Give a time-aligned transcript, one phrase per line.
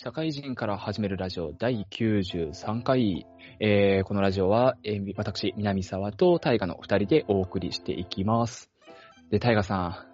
[0.00, 3.26] 社会人から始めるラジオ第93回。
[3.58, 8.70] えー、このラジオは、えー私、南沢と大河の二人でお送りしていきます。
[9.30, 10.06] で、大河さ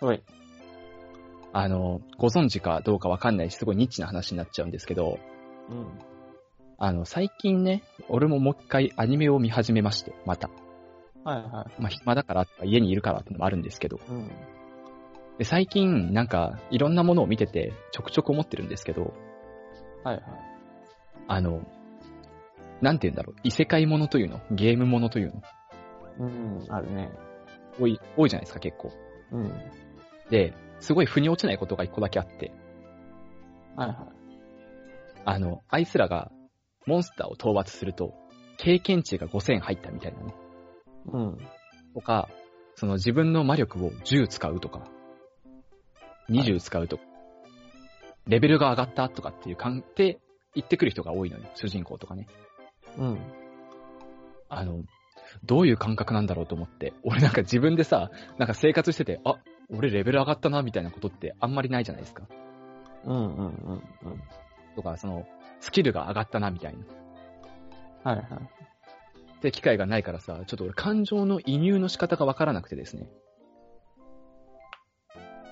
[0.00, 0.22] ん、はい。
[1.52, 5.18] あの、ご存知かどうかわかんないし、すごいニッチな話になっちゃうんですけど、
[5.68, 5.86] うん。
[6.78, 10.48] あの、最近ね、俺ももう一回アニメを見始めまして、また。
[11.22, 14.00] はいはまあ、暇だから家にいるからってのもあるんですけど、い。
[14.08, 14.30] うん。
[15.42, 19.12] で最近、なんか、いろんなものを見てて、ちょくちょく思ってるんですけど、
[20.04, 20.24] はいはい。
[21.26, 21.62] あの、
[22.80, 24.40] なんて言うんだろう、異世界ものというの？
[24.52, 25.42] ゲームものというの？
[26.20, 27.10] うん、あるね。
[27.80, 28.92] 多い、多いじゃないですか、結構。
[29.32, 29.52] うん。
[30.30, 32.52] で、すごい腑に落ちないことが一個だけあって、
[33.74, 33.98] はいはい。
[35.24, 36.30] あの、あいつらが
[36.86, 38.14] モンスターを討伐すると、
[38.58, 40.34] 経験値が5000入ったみたいなね。
[41.12, 41.38] うん。
[41.94, 42.28] とか、
[42.76, 44.84] その自分の魔力を10使うとか、
[46.30, 47.04] 20使うとか、
[48.26, 50.20] レベルが上がったとかっていう感って
[50.54, 52.26] 言ってくる人が多いのよ、主人公とかね。
[52.98, 53.18] うん。
[54.48, 54.84] あの、
[55.44, 59.36] どういう感覚なんだろうと思って、俺なんか自分でさ、なんか生活してて、あ、
[59.70, 62.24] 俺レベル上がったな、みたいなことってあんまりないじゃないですか。
[63.04, 64.22] うんうんうんうん。
[64.76, 65.26] とか、その、
[65.60, 66.84] スキルが上がったな、みたいな。
[68.04, 68.26] はいはい。
[69.36, 73.08] って機会がないからさ、ちょっと俺感情の移入の仕方がわからなくてですね。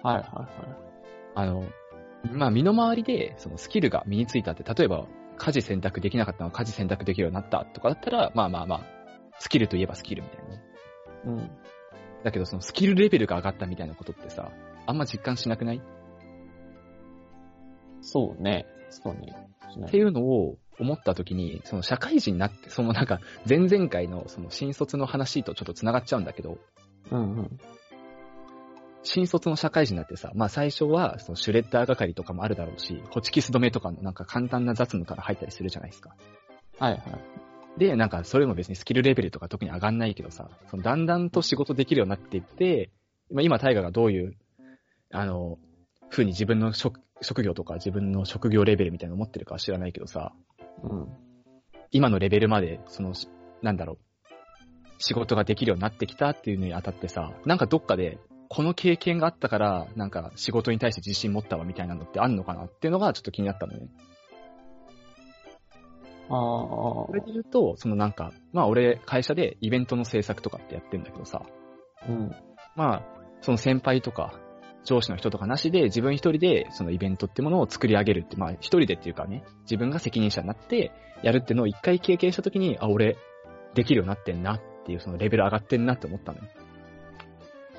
[0.02, 0.48] はいはいはい。
[1.34, 1.64] あの、
[2.32, 5.06] まあ、身の回りで、そのスキルが身についたって、例えば、
[5.36, 8.80] 家事選択できなかったのが家事選択できるようになったとかだったら、まあまあまあ、
[9.38, 10.62] スキルといえばスキルみたいなね。
[11.24, 11.50] うん。
[12.22, 14.50] だけど、そのスキルレベルが上がったみたいなことってさ、
[14.86, 15.76] あんま実感しなくない？
[15.78, 15.80] っ
[18.02, 18.66] そうね。
[18.90, 19.34] そうね。
[19.72, 26.58] しないていうのを思った時に、その社会人になって、そのなんか、前々回のその新卒の話とちょっと繋がっちゃうんだけど、
[27.10, 27.58] うんうん。
[29.02, 36.14] 新卒の社会人になってさ、まあ最初はそのシュレッダー係とかもあるだろうし、ホチキス止めとかのなんか簡単な雑務から入ったりするじゃないですか。
[36.78, 37.02] はいはい。
[37.78, 42.90] で、なんかそれも別にスキルレベルとか特に上がんないけどさ、そのだんだんと仕事できるようになっていって、
[43.32, 44.36] まあ今タイガがどういう、
[45.12, 45.58] あの、
[46.10, 50.32] 風に自分の職職業とか自分の職業レベルみたいなのを持ってるかは知らないけどさ、
[50.82, 51.08] うん。
[51.90, 53.14] 今のレベルまで、その、
[53.62, 53.98] なんだろう、
[54.98, 58.18] 仕事ができるようになってきたっていうのにあたってさ、なんかどっかで、
[58.52, 63.88] この経験があったから、なんか仕事に対して自信持ったわみたいなのってあんのかなっていうのがちょっと気になったのね。
[66.28, 67.06] ああ。
[67.06, 71.42] それで言うと、そのなんか、まあ俺会社でイベントの制作とかってやってんだけどさ、
[72.08, 72.34] うん。
[72.74, 73.02] まあ、
[73.40, 74.34] その先輩とか、
[74.84, 80.90] 上司の人とかなしで、自分一人でそのイベントってものを作り上げるって、まあ一人でっていうかね、自分が責任者になって
[81.22, 83.16] やるっていうのを一回経験したときに、あ、俺、
[83.74, 86.44] できるようになってんなっていう、そのレベル上がってんなって思ったのよ。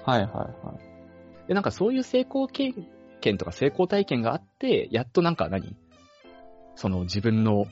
[0.05, 0.73] はいはいは
[1.45, 1.47] い。
[1.47, 2.73] で、なんかそういう成功経
[3.19, 5.75] 験とか成功体験があって、やっとなんか何？
[6.75, 7.65] その自分の、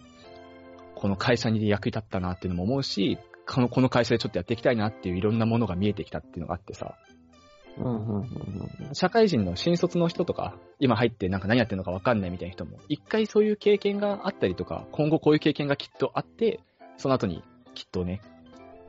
[0.95, 3.17] この会社に役に立ったなっていうのも思うし、
[3.47, 6.95] この、この会社でちょっとやっていきたいなっていういろんなものが見えてきたっていうのがあってさ、
[7.77, 8.21] うんうんうん
[8.89, 8.93] うん。
[8.93, 16.59] 社会人の新卒の人とか、今入ってなんか何やってるのかわかんないみたいな人も、一回そういう経験があったりとか、今後こういう経験がきっとあって、
[16.97, 18.21] その後にきっとね、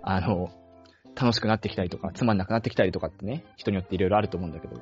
[0.02, 0.50] あの、
[1.14, 4.80] 楽しくなってきたりとか、つまんなくなってきたりとかってね、人によっていろいろあると思うんだけど、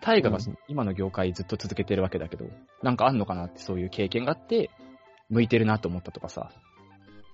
[0.00, 2.46] 大河がうん今の業界ずっと続けてるわけだけど、
[2.82, 4.70] なんかあんのかなってそういう経験があって、
[5.28, 6.50] 向いてるなと思ったとかさ、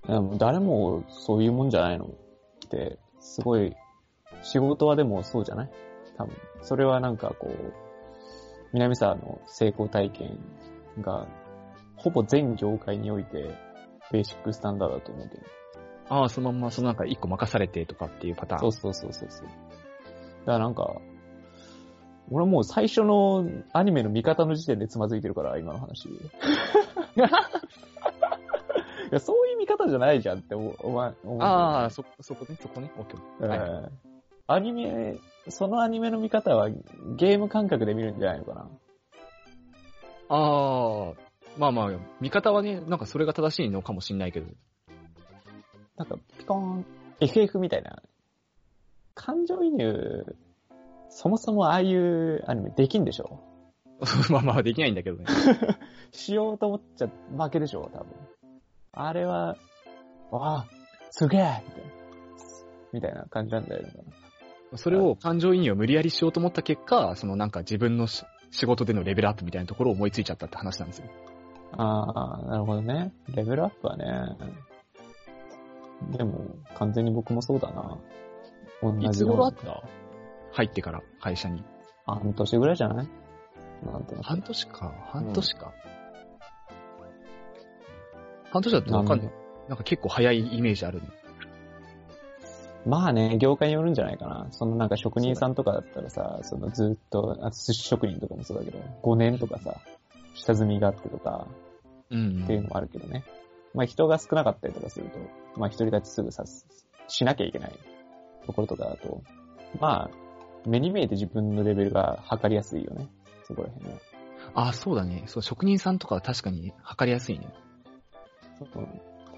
[0.07, 2.09] でも誰もそういうもんじゃないのっ
[2.69, 3.75] て、すごい、
[4.43, 5.69] 仕事はでもそうじゃない？
[6.17, 6.35] 多分。
[6.61, 7.73] それはなんかこう、
[8.73, 10.37] 南沢の成功体験
[11.01, 11.27] が、
[11.95, 13.55] ほぼ全業界において、
[14.11, 15.41] ベーシックスタンダードだと思うけど。
[16.09, 18.61] ああ、そのままそのなんか一個任されてとかっていうパターン。
[18.61, 19.47] そうそうそうそうそう。
[19.47, 21.01] だからなんか、
[22.29, 26.07] 俺もう最初のアニメの見方の時点でつまずいてるから、今の話。
[26.09, 26.13] い
[29.11, 31.41] や、そういう見方じゃないじゃんって思う、お前、思う。
[31.41, 33.47] ああ、そ、そこね、そこね、オッケー。
[33.47, 34.17] はいえー
[34.49, 35.19] アニメ、
[35.49, 38.69] そのアニメの見方はゲーム感覚で見るんじゃないのかな。
[40.29, 41.13] ああ、
[41.57, 44.47] まあまあ、見方はね、なんかそれが正しいのかもしんないけど。
[45.97, 46.85] なんか、ピコーン、
[47.19, 48.01] FF みたいな。
[49.15, 50.25] 感情移入、
[51.09, 53.39] そもそもああいうアニメできんでしょ？
[54.29, 55.25] まあまあ、できないんだけどね。
[56.11, 58.07] しようと思っちゃ負けでしょ多分。
[58.91, 59.57] あれは、
[60.29, 60.65] わあ、
[61.09, 61.91] すげえみたいな。
[62.93, 63.91] みたいな感じなんだよね。
[64.75, 71.07] それを感情移入を無理やりしようと思った結果、そのなんか自分のし仕事でのレベルアップみたいなところを思いついちゃったって話なんですよ。
[71.71, 73.13] ああ、なるほどね。
[73.33, 74.05] レベルアップはね。
[76.11, 76.45] でも、
[76.75, 77.97] 完全に僕もそうだな。
[78.81, 79.83] 同じいつ頃あった？
[80.51, 81.63] 入ってから、会社に。
[82.05, 83.09] 半年ぐらいじゃない？
[83.85, 84.25] なんとなく。
[84.25, 85.73] 半年か、半年か。
[88.51, 89.31] 半年だとわかんない。
[89.67, 91.09] なんか結構早いイメージあるね。
[92.85, 94.47] まあね、業界によるんじゃないかな。
[94.51, 99.81] そのなんか職人さんとかだったらさ、そのずっと、あ寿司職人とかもそうだけど、5年とかさ、
[100.35, 101.47] 下積みがあってとか、
[102.09, 103.25] うん、っていうのもあるけどね。
[103.73, 105.19] まあ人が少なかったりとかすると、
[105.59, 106.43] まあ独り立ちすぐさ、
[107.07, 107.73] しなきゃいけない
[108.45, 109.21] ところとかだと、
[109.79, 110.17] まあ、
[110.65, 113.07] 目に見えて自分のレベルが測りやすいよね。
[113.47, 113.99] そこら辺は。
[114.55, 115.23] あ、そうだね。
[115.27, 117.47] そう、職人さんとかは確かに測りやすいね。
[118.59, 118.87] そう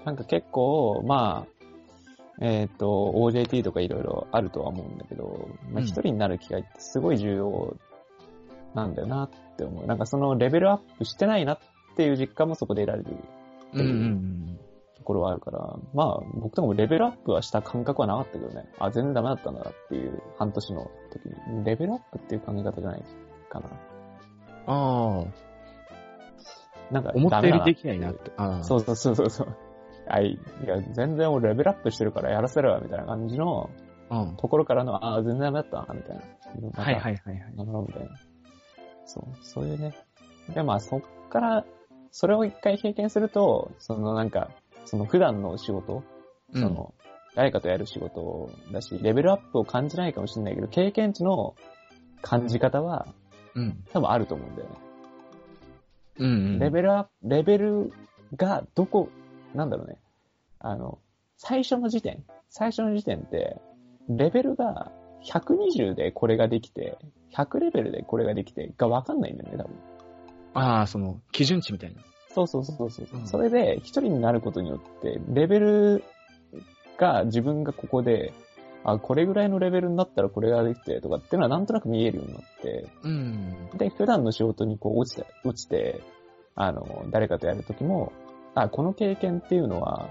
[0.04, 1.60] なんか結構、まあ、
[2.40, 7.76] えっ、と、OJT とかいろいろあるとは思うんだけど、まあうん一人になる機会ってすごい重要
[8.74, 9.86] なんだよなって思う。
[9.86, 11.58] なんかそのレベルアップしてないなっ
[11.96, 13.16] ていう実感もそこで得られる
[13.72, 14.58] うんうんうん。
[14.96, 18.68] ところはあるから、まあ僕とかもレベルアップはした感覚はなかったけどね。
[18.78, 21.64] あ、全然ダメだったんだなっていう半年の時に。
[21.64, 23.04] レベルアップっていう考え方じゃない
[23.48, 23.70] かな。
[24.66, 25.24] ああ、
[26.92, 28.30] なんか、思ったよりでききないなって。
[28.36, 28.64] ああ。
[28.64, 29.56] そうそうそうそうそう。
[30.08, 33.70] あい、いや、全然俺レベルアップしてるからやらせるわ、みたいな感じの
[34.10, 34.36] うん。
[34.36, 36.82] ところからの、ああ、全然ダメだったな、みたいな。
[36.82, 37.54] はいはいはいはい。
[37.54, 38.10] なるほど、みたいな。
[39.04, 39.94] そう、そういうね。
[40.52, 41.64] で、まあそっから、
[42.12, 44.50] それを一回経験すると、そのなんか、
[44.84, 46.02] その普段の仕事、
[46.52, 46.94] その、
[47.36, 51.54] 誰かとやる仕事だし、レベルアップを感じないかもしれないけど、経験値の
[52.22, 53.06] 感じ方は
[53.54, 53.84] うん。
[53.92, 54.74] 多分あると思うんだよね。
[56.18, 56.30] うん。
[56.30, 56.58] うん。
[56.58, 57.92] レベルアップ、レベル
[58.36, 59.08] がどこ、
[59.54, 59.98] なんだろうね。
[60.58, 60.98] あの、
[61.36, 63.60] 最初の時点、最初の時点って、
[64.08, 64.90] レベルが
[65.24, 66.98] 120でこれができて、
[67.34, 69.76] 100レベルでこれができてがわかんないんだよね、多分。
[70.54, 72.02] ああ、その、基準値みたいな。
[72.32, 73.06] そうそうそうそう。
[73.12, 76.04] うんそれで、一人になることによって、レベル
[76.98, 78.32] が自分がここで、
[78.84, 83.78] あ、これぐらいのレベルになったらこれができてとかっていうのはなんとなく見えるようになって、うん。
[83.78, 86.00] で、普段の仕事にこう落ちて、落ちて、
[86.54, 88.12] あの、誰かとやるときも、
[88.54, 90.08] あ、この経験っていうのは、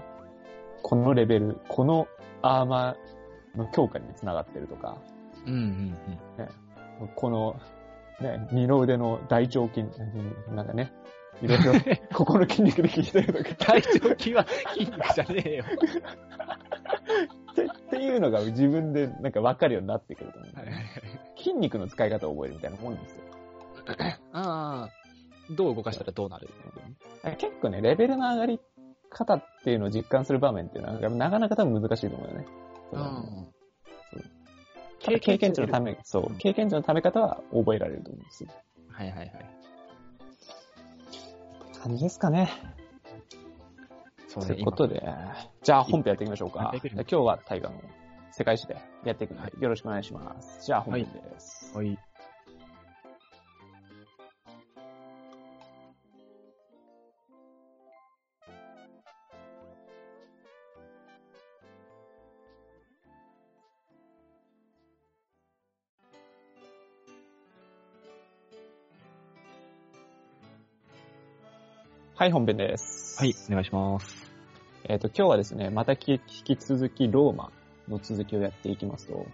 [0.82, 2.06] このレベル、この
[2.42, 4.96] アーマーの強化につながってるとか、
[5.46, 5.56] うんう
[7.06, 7.56] んこの、
[8.20, 9.86] ね、二の腕の大腸筋、
[10.54, 10.92] なんかね、
[11.42, 11.72] いろいろ、
[12.12, 15.64] ここの筋肉で効いてるとか、体調筋は筋肉じゃねえよ。
[17.52, 20.86] ってっていうのが自分でなんか分かるようになってくると思うんだよね。
[21.36, 23.24] 筋肉の使い方を覚えるみたいなもんですよ。
[24.32, 24.88] ああ、
[25.50, 26.48] どう動かしたらどうなる
[27.38, 28.60] 結構ね、レベルの上がり
[29.08, 32.46] 方っていうのを実感する場面っていうのは、なかなか多分難しいと思うよね。
[32.92, 33.22] ただ
[35.00, 38.50] 経験値のため、そう、経験値のため方は覚えられると思うんですよ。
[38.88, 39.30] はいはいはい。
[41.82, 42.50] 感じですかね。
[44.28, 45.02] そうねという、ことで、
[45.62, 46.72] じゃあ本編やっていきましょうか。
[46.74, 47.80] 今日は大河の
[48.30, 50.66] 世界史でやっていくので、よろしくお願いします。
[50.66, 51.72] じゃあ本編です。
[51.74, 51.84] 今。
[51.84, 52.09] はい。
[72.20, 73.18] はい、本編です。
[73.18, 74.30] はい、お願いします。
[74.84, 77.50] えっ、と、今日はですね、またき引き続きローマ
[77.88, 79.26] の続きをやっていきますと、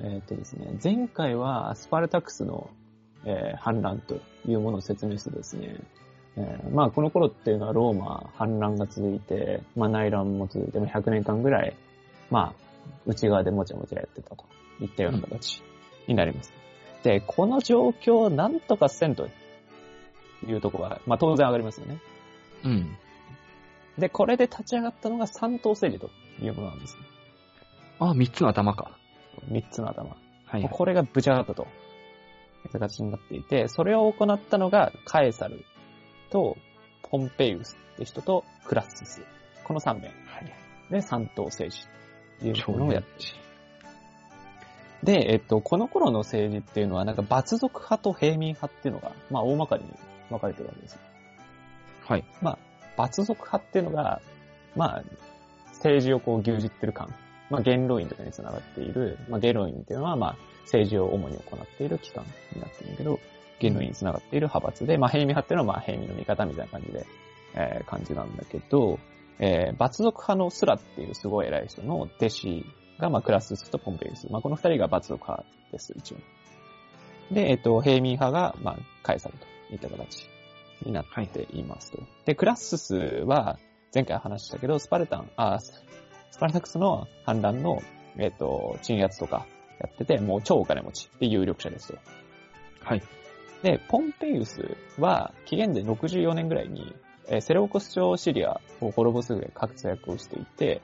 [0.00, 2.70] えっ、とですね、前回はスパルタクスの、
[3.26, 4.18] えー反乱と
[4.48, 5.76] いうものを説明してですね、
[6.38, 11.76] えーまあこの頃っていうのはローマ反乱が続いて、まあ内乱も続いて、まあ100年間ぐらい、
[12.30, 14.46] まあ内側でもちゃもちゃやってたと
[14.80, 15.62] いったような形
[16.06, 16.50] になります。
[17.02, 19.28] で、この状況をなんとかせんと
[20.48, 21.98] いうところは、まあ当然上がりますよね。
[22.66, 22.96] うん。
[23.98, 27.02] で、これで立ち上がったのが三等政治というものなんですね。
[27.98, 28.98] あ、三つの頭か。
[29.48, 30.10] 三つの頭。
[30.44, 30.68] はい、はい。
[30.70, 31.66] これがぶち上がったと
[32.72, 35.64] 形になっていて、それを行ったのがカエサル
[36.30, 36.56] と
[37.02, 39.22] ポンペイウスって人とクラッスス。
[39.64, 40.10] この3名。
[40.90, 41.86] で、三等政治
[42.38, 43.08] っていうものをやって
[45.02, 49.84] で、えっと、この頃の政治っていうのは、なんか、罰族派と平民派っていうのが、まあ、大まかに
[50.30, 51.00] 分かれてるわけですよ。
[52.06, 52.24] はい。
[52.40, 52.58] まあ
[52.96, 54.20] 罰族派っていうのが、
[54.74, 55.04] まあ、
[55.74, 57.14] 政治をこう牛耳ってる感。
[57.48, 63.20] まあ、元老院とかにつながっている、まあ、元老院っていうのは、まあ、政治を主に行っている機関になってるんだけど、
[63.60, 67.06] 元老院につながっている派閥で、まあ、平民派っていうのは、まあ、平民の味方みたいな感じで、
[67.54, 68.98] えー感じなんだけど、
[69.38, 72.66] えー、罰族派のスラっていうすごい偉い人の弟子
[72.98, 74.26] が、まあ、クラススとポンペイウス。
[74.30, 76.16] まあ、この二人が罰族派です、一応。
[77.32, 80.28] で、えっ、と、平民派が、まあ、カエサルといった形
[80.82, 81.98] になっていますと。
[82.24, 83.58] で、クラッススは、
[83.94, 85.84] 前回話したけど、スパルタン、あ、ス
[86.32, 87.80] スパルタクスの反乱の、
[88.18, 89.46] えっ、と、鎮圧とか
[89.80, 91.98] やってて、もう超お金持ちで有力者ですと。
[92.82, 93.02] はい。
[93.62, 96.94] で、ポンペイウスは、紀元前64年ぐらいに、
[97.28, 100.82] えーセレオコス朝シリアを滅ぼすぐらい活躍をしていて、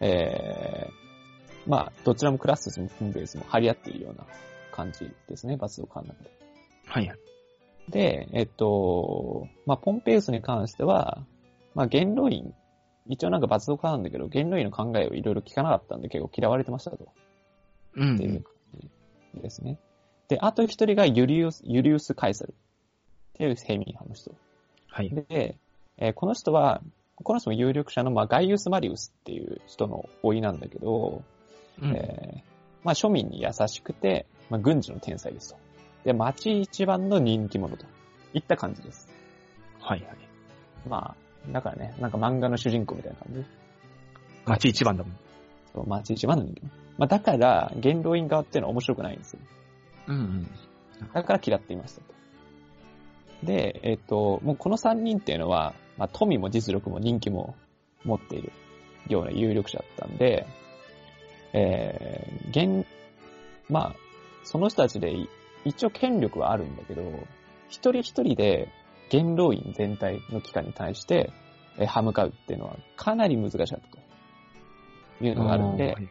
[0.00, 1.00] えー
[1.66, 4.26] まあ、どちらもクラッススもポンペウスも張り合っているような
[4.72, 6.30] 感じですね、罰を考えて。
[6.86, 7.18] はいはい。
[7.90, 11.22] で、えっと、まあ、ポンペウスに関しては、
[11.74, 12.54] まあ、元老院、
[13.08, 17.12] 一応なんか罰則なんだけど、元老院の考えをいろいろ聞かなかったんで結構嫌われてましたと。
[17.96, 18.52] うんっていう感
[19.34, 19.78] じですね。
[20.28, 22.54] で、あと一人がユリウス、ユリウス・カイサルっ
[23.34, 24.32] ていうヘミ派の人。
[24.88, 25.10] はい。
[25.10, 25.56] で、
[25.98, 26.80] えーこの人は、
[27.22, 31.22] この人も有力者の、まあ、ガイウス・マリウスっていう人の甥いなんだけど、
[31.82, 32.50] うんえー
[32.84, 35.58] まあ、庶民に優しくて、まあ、軍事の天才ですと。
[36.04, 37.84] で、町一番の人気者と
[38.32, 39.08] いった感じです。
[39.80, 40.16] はいはい。
[40.88, 41.14] ま
[41.48, 43.44] あ、だからね、なんか漫画の主人公みたいな感じ。
[44.46, 45.12] 街一番だもん。
[45.72, 46.72] そう町一番の人気者。
[46.98, 49.40] まあ、だから、元老院側っていうのは面白くないんですよ。
[50.08, 50.50] うんうん。
[51.14, 52.14] だから嫌っていましたと。
[53.42, 57.54] で、えっ、と、もうこの3人っていうのは、まあ、富も実力も人気も
[58.04, 58.52] 持っている
[59.08, 60.46] ような有力者だったんで、
[61.52, 62.86] えー、現、
[63.68, 63.94] まあ、
[64.44, 65.28] その人たちでい
[65.64, 67.02] 一応権力はあるんだけど、
[67.68, 68.68] 一人一人で
[69.10, 71.32] 元老院全体の機関に対して、
[71.78, 76.08] えー歯向かうっていうのはかなり難しかったというのがあるんで、はい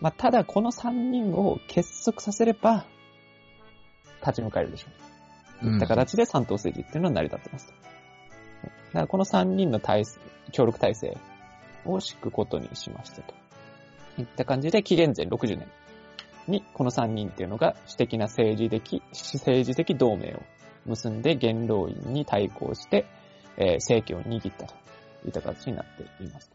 [0.00, 2.84] まあ、ただこの3人を結束させれば、
[4.20, 4.86] 立ち向かえるでしょ
[5.62, 5.70] う。
[5.70, 7.72] いった形で三党政治っていうのは成り立ってますと。
[7.72, 7.80] だ
[8.92, 10.20] からこの3人の体制
[10.52, 11.16] 協力体制
[11.84, 13.34] を敷くことにしましたと。
[14.18, 15.66] いった感じで、紀元前60年
[16.48, 20.42] にこの3人っていうのが私的な政治的、政治的同盟を
[20.86, 23.06] 結んで元老院に対抗して、
[23.56, 24.74] えー政権を握ったと
[25.26, 26.50] いった形になっています。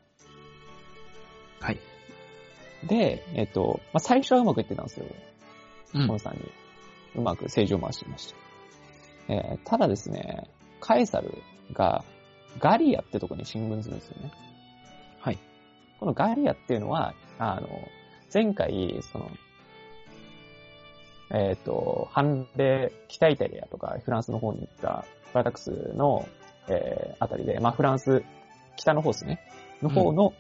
[1.60, 1.80] はい。
[2.88, 5.06] で、えっ、と、まあ、最初はうまくいってたんですよ。
[5.96, 6.52] うんこの3人。
[7.16, 8.34] うまく政治を回していまし
[9.28, 9.34] た。
[9.34, 11.42] えーただですね、カエサル
[11.74, 12.04] が
[12.60, 14.32] ガリアってとこに進軍するんですよね。
[15.20, 15.40] はい。
[16.00, 17.68] このガリアっていうのは、あの、
[18.34, 19.30] 前回、その、
[21.32, 26.28] えっ、と、反米、北イタリアとかフランスの方に行ったスパルタクスの、
[26.68, 28.24] えーあたりで、まあフランス、
[28.78, 29.40] 北の方ですね。
[29.82, 30.34] の方の、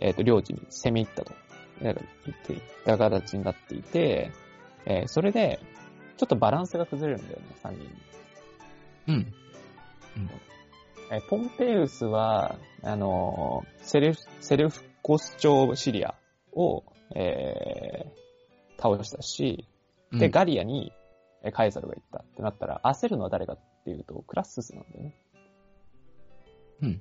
[0.00, 1.32] えっ、と、領地に攻め入ったと。
[1.80, 1.96] 言っ
[2.46, 4.30] ていった形になっていて、
[4.86, 5.60] えーそれで、
[6.16, 7.90] ちょっとバランスが崩れるんだよね、3人。
[9.08, 9.32] うん。
[11.10, 16.14] えーポンペウスは、あのーセレフ、セレフコス朝シリア
[16.52, 16.84] を、
[17.14, 18.24] えー
[18.76, 19.66] 倒したし、
[20.18, 20.92] で、ガリアに
[21.42, 25.14] えーカエサルが行ったってなったら、焦るのは誰かっていうと、クラッススなんだよね。
[26.82, 27.00] うん。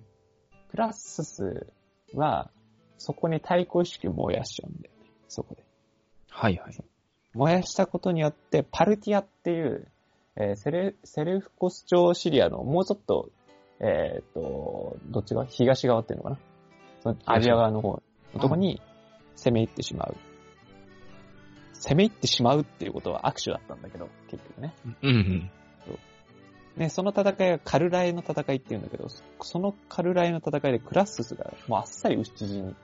[0.70, 1.68] クラッスス
[2.14, 2.52] は、
[2.98, 5.64] そこに対抗意識を燃やしちゃうんだよね、そこで。
[6.30, 6.78] はいはい。
[7.34, 9.88] 燃やしたことによって、パルティアっていう、
[10.36, 13.30] えーセレ、セレフコス朝シリアのもうちょっと、
[13.80, 15.46] えーっと、どっち側？
[15.46, 16.38] 東側っていうのかな？
[17.02, 18.02] そのアジア側の方
[18.34, 18.82] のとこに
[19.36, 20.16] 攻め入ってしまう。
[21.84, 24.74] 攻め入ってしまうっていうことは握手だったんだけど、結局ね。
[25.02, 25.52] うんうん。
[26.78, 32.76] ね、その戦いがカルラエの戦いっていうんだけど、そそのカルラエの戦いでクラッススがもうあっさり討ち死に。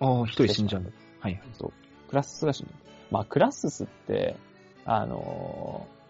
[0.00, 0.90] ああ、一人死んじゃうんだ。
[1.20, 1.42] はいはい。
[1.52, 1.72] そう。
[2.08, 2.70] クラッススが死ぬ。
[3.10, 4.36] まあ、クラッススって、
[4.84, 6.02] あのー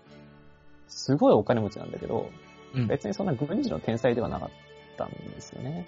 [0.95, 2.31] すごいお金持ちなんだけど、
[2.75, 2.87] うん。
[2.87, 4.51] 別にそんな軍事の天才ではなかっ
[4.97, 5.87] たんですよね。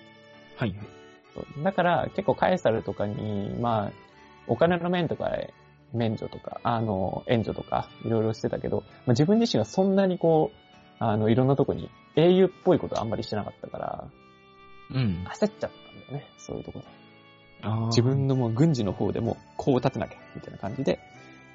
[0.56, 0.78] はいはい。
[1.34, 3.92] そうだから、結構カエサルとかに、まあ、
[4.46, 5.30] お金の面とか、
[5.92, 10.56] 免除とか、あの、援助とか、いろいろしてたけど、まあ、自分自身はそんなにこう、
[10.98, 14.04] あの、いろんなとこに英雄っぽいことあんまりしてなかったから、
[14.90, 15.24] うん。
[15.26, 15.70] 焦っちゃったん
[16.00, 17.86] だよね、そういうところで。
[17.86, 21.00] 自分のもう軍事の方でもこう立てなきゃ、みたいな感じで、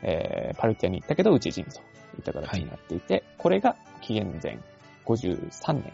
[0.01, 1.79] えー、パルティアに行ったけど、討ち死ぬと
[2.17, 4.59] いった形になっていて、これが紀元前
[5.05, 5.93] 53年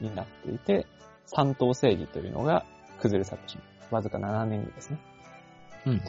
[0.00, 0.86] になっていて、
[1.26, 2.64] 三党政治というのが
[3.00, 3.94] 崩れ去ってしまう。
[3.96, 4.98] わずか7年後ですね。
[5.86, 6.02] うん。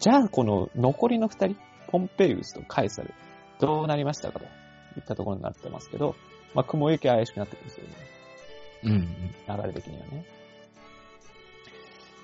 [0.00, 1.56] じゃあ、この残りの二人、
[1.88, 3.14] ポンペイウスとカエサル、
[3.60, 4.48] どうなりましたかとい
[5.00, 6.14] ったところになってますけど、
[6.54, 7.94] まあ、雲行き怪しくなってくるんですよね。
[8.84, 9.56] うん。
[9.56, 10.24] 流れ的にはね。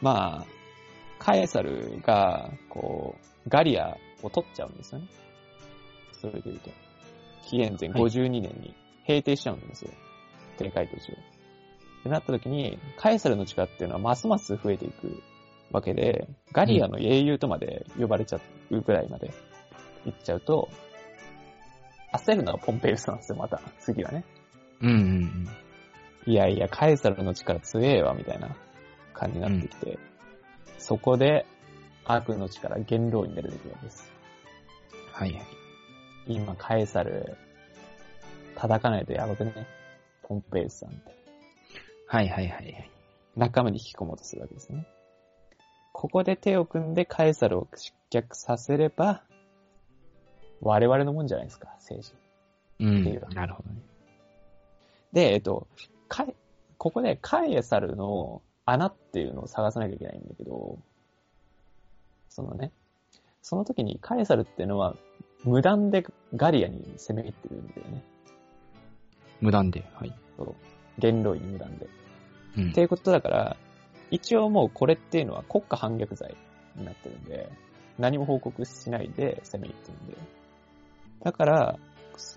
[0.01, 0.47] まあ、
[1.19, 5.09] カエサルが、こう、ガリアを取っちゃうんですよね。
[6.13, 6.71] それで言うと。
[7.47, 8.75] 紀元前52年に
[9.05, 9.91] 平定しちゃうんですよ。
[10.59, 11.15] 帝海土地を。
[11.15, 15.23] ってなった時に、カエサルの力っていうのはますます増えていく
[15.75, 18.41] わけで、ガリアの英雄とまで呼ばれちゃ
[18.71, 19.33] うぐらいまで
[20.07, 20.69] 行っちゃうと、
[22.13, 23.61] 焦るのはポンペイウスなんですよ、また。
[23.81, 24.25] 次はね。
[24.81, 25.49] うんうん
[26.27, 28.57] いやいや、カエサルの力強えわ、みたいな
[29.13, 29.99] 感じになってきて、
[30.79, 31.45] そこで
[32.05, 34.11] 悪の力、元老院が出てくるわけです。
[35.13, 35.43] はいはい。
[36.29, 37.37] 今、カエサル、
[38.55, 39.67] 叩かないとやばくね？
[40.23, 41.15] ポンペイウスさんって。
[42.07, 42.91] はいはいはいはい。
[43.37, 44.87] 仲間に引き込もうとするわけですね。
[46.05, 49.23] ここで手を組んでカエサルを失脚させれば、
[50.61, 52.15] 我々のもんじゃないですか、政治。
[52.81, 53.77] うんっていうなるほどね。
[55.15, 55.67] で、えっと、
[56.09, 56.35] カエ
[56.77, 60.79] ここでカエサルの穴っていうのを探さなきゃいけないんだけど、
[62.29, 62.71] そのね、
[63.41, 64.97] その時にカエサルっていうのは
[65.43, 66.05] 無断で
[66.37, 68.05] ガリアに攻め入ってるんだよね。
[69.41, 69.83] 無断で。
[69.95, 70.13] はい。
[70.37, 70.55] そう。
[70.99, 71.89] 元老院に無断で。
[72.59, 73.57] うんっていうことだから、
[74.15, 76.37] 一応もうこれっていうのは国家反逆罪
[76.77, 77.51] になってるんで、
[77.99, 80.17] 何も報告しないで攻め入ってるんで。
[81.25, 81.79] だから、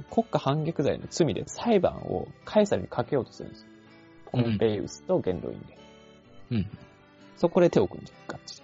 [0.10, 3.68] 国家反逆罪の罪で裁判をカエサルにかけようとするんですよ。
[4.32, 5.78] ポンペイウスと元老院で。
[6.52, 6.68] うん。
[7.36, 8.64] そこで手を組んでガッチリ。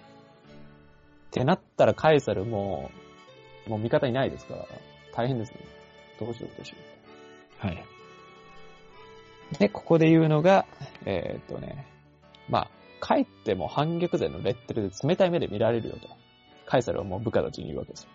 [1.30, 2.90] てなったらカエサルも、
[3.68, 4.66] もう味方いないですから、
[5.14, 5.60] 大変ですね。
[6.18, 6.78] どうしようどうしよ
[7.62, 7.66] う。
[7.66, 7.84] はい。
[9.60, 10.66] で、ここで言うのが、
[11.06, 11.86] えーっとね、
[12.48, 12.70] まあ、
[13.06, 16.08] 帰っても反逆罪のレッテルで冷たい目で見られるよと。
[16.64, 18.08] カエサルはもう部下たちに言うわけですよ。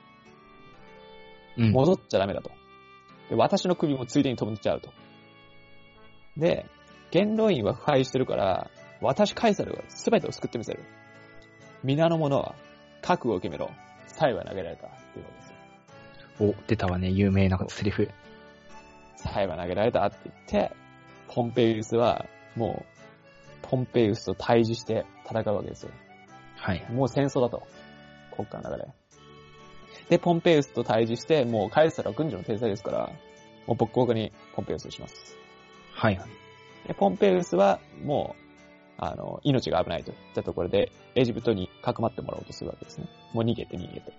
[1.57, 1.71] うん。
[1.71, 2.49] 戻っちゃダメだと。
[3.29, 4.89] で、私の首もついでに飛んじゃうと。
[6.37, 6.65] で、
[7.11, 10.83] 元老院は腐敗してるから、私カエサルが全てを救ってみせる。
[11.83, 12.55] 皆の者は
[13.01, 13.69] 覚悟を決めろ。
[14.07, 14.87] 才は投げられた。
[14.87, 16.49] っていうわけですよ。
[16.49, 18.09] お、出たわね、有名なセリフ。
[19.15, 20.33] 才は投げられたって言
[20.65, 20.75] って、
[21.27, 22.98] ポンペイウスは、もう、
[23.69, 25.91] ポンペイウスと対峙して戦うわけですよ。
[26.55, 26.85] はい。
[26.91, 27.63] もう戦争だと。
[28.35, 28.85] 国家の中で。
[30.09, 33.11] で、ポンペイウスと対峙して、もうカエサルは軍事の天才ですから、
[33.67, 35.37] もうボッコボコにポンペイウスをします。
[35.93, 36.29] はいはい。
[36.87, 38.43] で、ポンペイウスは、もう、
[38.97, 43.07] あの、命が危ないといったところで、エジプトにかくまってもらおうとするわけですね。
[43.33, 44.13] もう逃げて逃げて。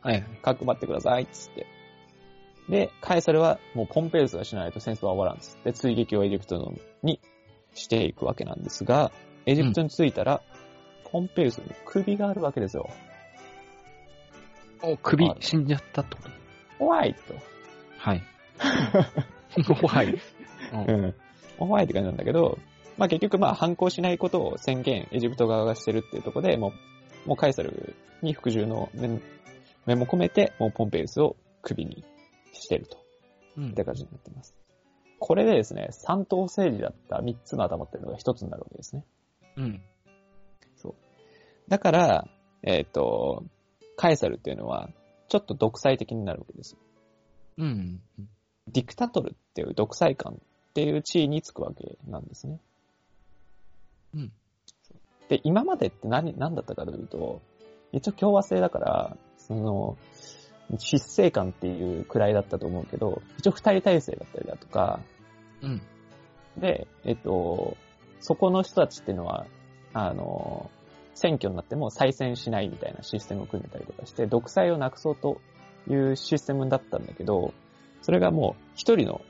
[0.00, 0.22] はいはい。
[0.42, 1.66] かくまってください、つって。
[2.68, 5.58] で、カエサルは、もうポンペイウスがしないと戦争は終わらんです。
[5.64, 7.20] で、追撃をエジプトに
[7.74, 9.12] していくわけなんですが、
[9.46, 10.42] エジプトに着いたら、
[11.10, 12.90] ポンペイウスに首があるわけですよ。
[14.82, 16.30] お、首はい死んじゃったってこと
[16.78, 17.34] 怖いと。
[17.98, 18.22] はい。
[19.80, 20.20] 怖い。
[20.72, 21.14] うんうん。
[21.58, 22.58] 怖いって感じなんだけど、
[22.96, 26.72] まあ結局まあ反抗しないことを宣言、エジプト側がしてるっていうところで、も
[27.24, 29.22] う、もうカエサルに服従の面
[29.86, 32.04] 面も込めて、もうポンペイウスを首に
[32.52, 32.98] してると。
[33.56, 34.54] うんって感じになっています。
[35.18, 39.04] これでですね、三頭政治だった三つの頭っていうのが一つになるわけですね。
[39.56, 39.82] うん。
[41.68, 42.28] だから、
[42.62, 43.44] えっ、と、
[43.96, 44.90] カエサルっていうのは、
[45.28, 46.78] ちょっと独裁的になるわけですよ。
[47.58, 48.00] うん。
[48.68, 50.36] ディクタトルっていう独裁官っ
[50.74, 52.60] ていう地位につくわけなんですね。
[54.14, 54.32] うん。
[55.28, 57.40] で、今までって何、何だったかというと、
[57.92, 59.96] 一応共和制だから、その、
[60.78, 65.00] 執政官っていう位だったと思うけど、一応二人体制だったりだとか、
[65.62, 65.82] うん。
[66.56, 67.76] で、えっと、
[68.20, 69.46] そこの人たちっていうのは、
[69.92, 70.70] あの、
[71.14, 75.40] 選挙になっても再選しないみたいなシステムを組んでたりとかして、独裁をなくそうと
[75.88, 77.52] いうシステムだったんだけど、
[78.02, 79.20] それがもう一人の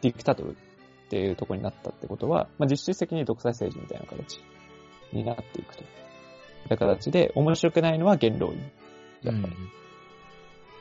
[0.00, 0.54] ディクタトルっ
[1.10, 4.40] ていうところになったってことは、まあ、実質的に独裁政治みたいな形
[5.12, 5.82] になっていくと。
[5.82, 5.86] い
[6.70, 8.58] う形で、面白くないのは元老院。
[9.22, 9.54] やっぱり。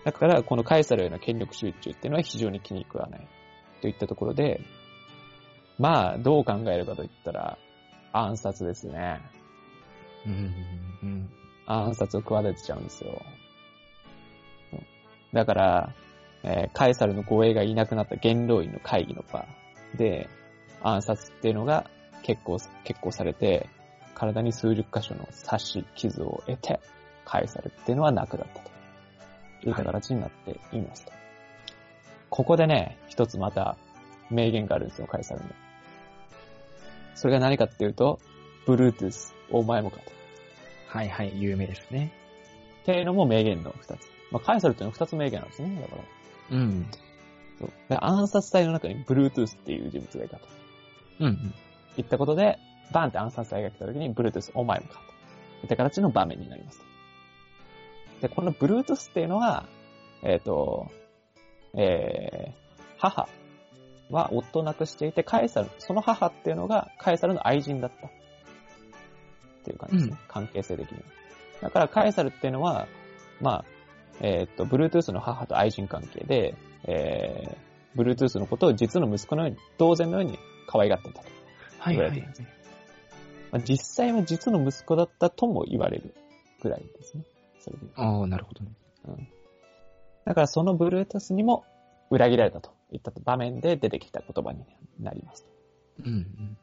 [0.04, 3.28] だから、このカエサルへの権力集中っていうのは非常に気に食わない。
[3.82, 4.62] といったところで、
[5.78, 7.58] まあ、どう考えるかといったら、
[8.14, 9.20] 暗殺ですね。
[10.26, 10.54] うん。
[11.04, 11.30] うん。
[11.66, 13.22] 暗殺を企てちゃうんですよ。
[15.34, 15.96] だから、
[16.44, 19.46] えーカエサルの護衛がいなくなった元老院の会議の場
[19.96, 20.30] で、
[20.82, 21.90] 暗殺っていうのが
[22.24, 23.70] 結構、結構されて、
[24.16, 26.80] 体に数十箇所の刺し傷を得て、
[27.26, 28.72] カエサルっていうのはなくなったと。
[29.65, 31.12] いう形になっていますと。
[32.30, 33.78] ここでね、一つまた
[34.30, 35.50] 名言があるんですよ、カエサルに。
[37.15, 38.19] それが何かっていうと、
[38.65, 40.12] Bluetooth、お前もかと。
[40.88, 42.12] はいはい、有名ですね。
[42.82, 44.10] っていうのも名言の二つ。
[44.32, 45.82] まあ、カエサルっていうのは二つ名言なんですね。
[45.82, 45.95] だか
[46.52, 46.58] ら。
[46.58, 46.88] うん。
[47.60, 47.71] そう。
[47.89, 50.47] で暗殺隊の中に Bluetooth っていう人物がいたと。
[51.19, 51.54] うん。
[51.97, 52.58] 言ったことで、
[52.91, 55.00] バンって暗殺隊が来た時に Bluetooth お前もかと。
[55.63, 56.90] いった形の場面になりますと。
[58.22, 59.66] で、この Bluetooth っていうのは、
[60.24, 60.88] えっ、と、
[61.74, 62.54] えー、
[62.98, 63.28] 母
[64.12, 68.08] は夫を亡くしていて、カエサル、その母っていうのがカエサルの愛人だった。
[68.08, 68.12] っ
[69.64, 70.18] ていう感じですね。
[70.28, 71.04] 関係性的には。
[71.62, 72.88] だからカエサルっていうのは、
[73.40, 73.66] まあ、
[74.22, 76.56] えっ、と、Bluetooth の母と愛人関係で、
[76.88, 81.30] えー、Bluetooth のことを実の息子のように、同然のように可愛がってたと。
[81.80, 82.22] はいはい。
[83.52, 86.14] まあ、実際は実の息子だったとも言われる
[86.62, 87.24] ぐらいですね。
[87.62, 87.88] それで。
[87.95, 88.71] ああ、なるほどね。
[89.08, 89.28] うん。
[90.26, 91.63] だからその Bluetooth にも
[92.10, 92.71] 裏切られたと。
[92.91, 94.65] いった場面で出てきた言葉に
[95.00, 95.47] なります。
[96.06, 96.58] うん。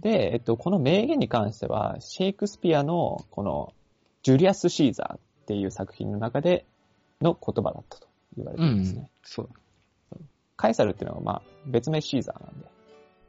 [0.00, 3.72] で、えっと、この名言に関しては、シェイクスピアのこの
[4.22, 6.66] ジュリアス・シーザーっていう作品の中で
[7.20, 8.06] の言葉だったと
[8.36, 8.76] 言われてうん。
[8.76, 9.10] いますね。
[9.22, 9.48] そう。
[10.56, 12.66] カエサルっていうのは、まあ、別名シーザーなんで、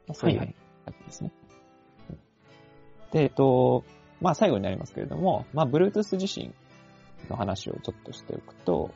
[0.06, 0.54] まあ、そういうはいはい
[0.84, 1.32] 感じですね。
[3.10, 3.84] で、えっと、
[4.20, 6.52] まあ、最後になりますけれども、まあ、Bluetooth 自身
[7.28, 8.90] の話をちょっとしておくと、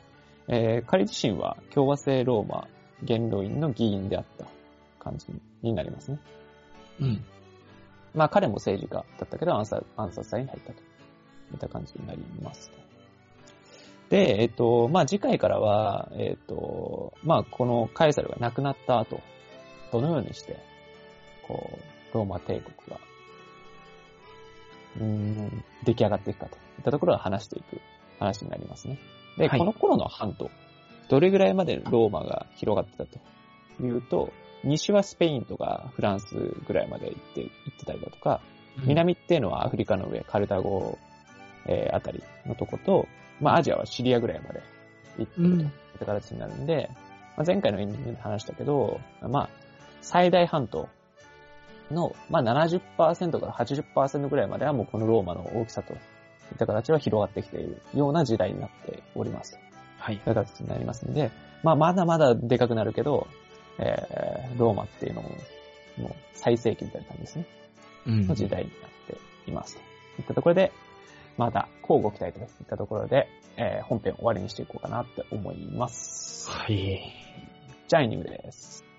[0.47, 2.67] えー彼自身は共和制ローマ
[3.03, 4.45] 元老院の議員であった
[4.99, 5.27] 感じ
[5.61, 6.19] になりますね。
[6.99, 7.25] うん。
[8.13, 12.71] まあ、彼も政治家だったけど暗殺暗殺隊に入ったといった感じになります。
[14.09, 19.21] で、えっと、まあ、次回からは、えっと、まあ、このカエサルが亡くなった後、
[19.93, 20.57] どのようにして、
[21.47, 21.79] こ
[22.11, 22.99] う、ローマ帝国が、
[24.97, 27.81] うーん、出来上がっていくかといったところを話していく
[28.19, 28.99] 話になりますね。
[29.37, 29.59] で、はい。
[29.59, 30.49] この頃の半島、
[31.09, 34.31] どれぐらいまでローマが広がってたというと、
[34.63, 38.41] 西はスペインとかフランスぐらいまで行って、行ってたりだとか、
[38.85, 40.97] 南っていうのはアフリカの上、カルタゴ、
[41.67, 43.07] えーあたりのとこと、
[43.39, 44.61] まあアジアはシリアぐらいまで
[45.17, 46.89] 行ってうんるといった形になるんで、
[47.37, 49.49] まあ、前回のエンディングで話したけど、まあ、
[50.01, 50.89] 最大半島
[51.91, 55.99] の、まあ70%から80%ぐらいまではもうこのローマの大きさといっ
[56.57, 59.57] た形は広がってきているような時代になっております。
[59.97, 60.17] はい。
[60.25, 61.31] 形になりますんで、
[61.63, 63.27] まあまだまだでかくなるけど、
[63.77, 65.29] えー、ローマっていうのも、
[65.97, 67.45] もう最盛期みたいな感じですね。
[68.07, 69.75] うんの時代になっています。
[69.75, 70.71] といったところで、
[71.37, 73.27] また、交互期待といったところで、
[73.57, 76.49] えー本編終わりにしていこうかなって思います。
[76.49, 76.99] はい。
[77.87, 78.90] じゃあエンディングです。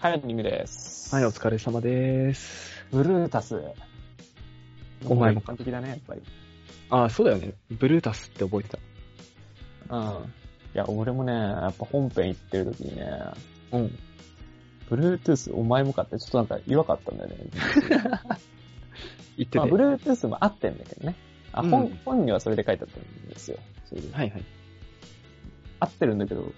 [0.00, 1.12] はい、エングです。
[1.12, 2.84] はい、お疲れ様です。
[2.92, 3.60] ブルータス。
[5.04, 6.22] お前も完璧だね、やっぱり。
[6.88, 7.54] ああ、そうだよね。
[7.68, 8.78] ブルータスって覚えて
[9.88, 9.96] た。
[9.96, 10.24] うん。
[10.24, 10.28] い
[10.74, 13.10] や、俺もね、やっぱ本編行ってる時にね、
[13.72, 13.98] うん。
[14.88, 17.36] Bluetooth お前もかってちょっとなんか違和かったんだよね。
[18.08, 18.38] まあ、
[19.36, 19.58] 言ってて。
[19.58, 21.16] Bluetooth も合ってんだけどね。
[21.50, 23.58] あ、うん本、本にはそれで書いてあったんですよ。
[24.12, 24.44] はいはい。
[25.80, 26.52] 合ってるんだけど、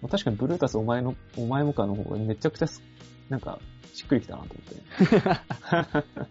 [0.00, 2.82] もう確かに Bluetooth お前の、お前もかの方がめちゃくちゃす、
[3.28, 3.58] なんか、
[3.94, 6.06] しっくりきたなと思って。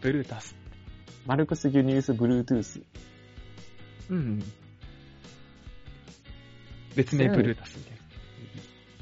[0.00, 0.54] ブルータス。
[1.26, 2.80] マルクス・ギュニウス・ブルートゥース。
[4.10, 4.42] うん。
[6.94, 8.00] 別名ブルータスみたいな。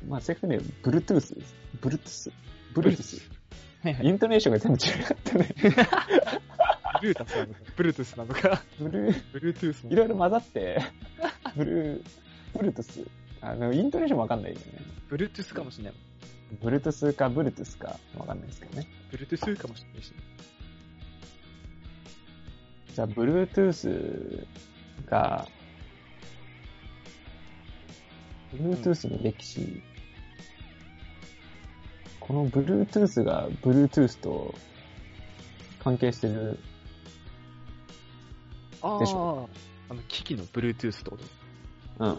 [0.09, 1.55] まあ、正確にはブルートゥースです。
[1.81, 2.33] ブルートゥース。
[2.75, 3.31] ブルートゥース。
[3.83, 4.07] はいはい。
[4.07, 5.55] イントネーションが全部違ってね。
[7.01, 10.83] ブルータスなのか、ブルートゥースなのか、ブルー、ブルートゥースいろいろ混ざって、
[11.57, 12.05] ブルー、
[12.55, 13.11] ブルートゥース。
[13.41, 14.65] あの、イントネーションわかんないよね。
[15.09, 15.95] ブルートゥースかもしれない。
[16.61, 18.89] ブルートゥースかブルートゥースかわかんないですけどね。
[19.11, 20.13] ブルートゥースかもしれないし。
[22.95, 24.47] じゃあ、Bluetooth
[25.07, 25.47] が、
[28.55, 29.83] Bluetooth の歴史、
[32.19, 34.55] この Bluetooth が Bluetooth と
[35.79, 36.59] 関係してる、
[38.83, 39.49] あでしょ？
[39.89, 39.93] あ。
[39.93, 41.38] あの、機器のブルートゥースってこと？
[41.99, 42.11] うん。
[42.11, 42.15] い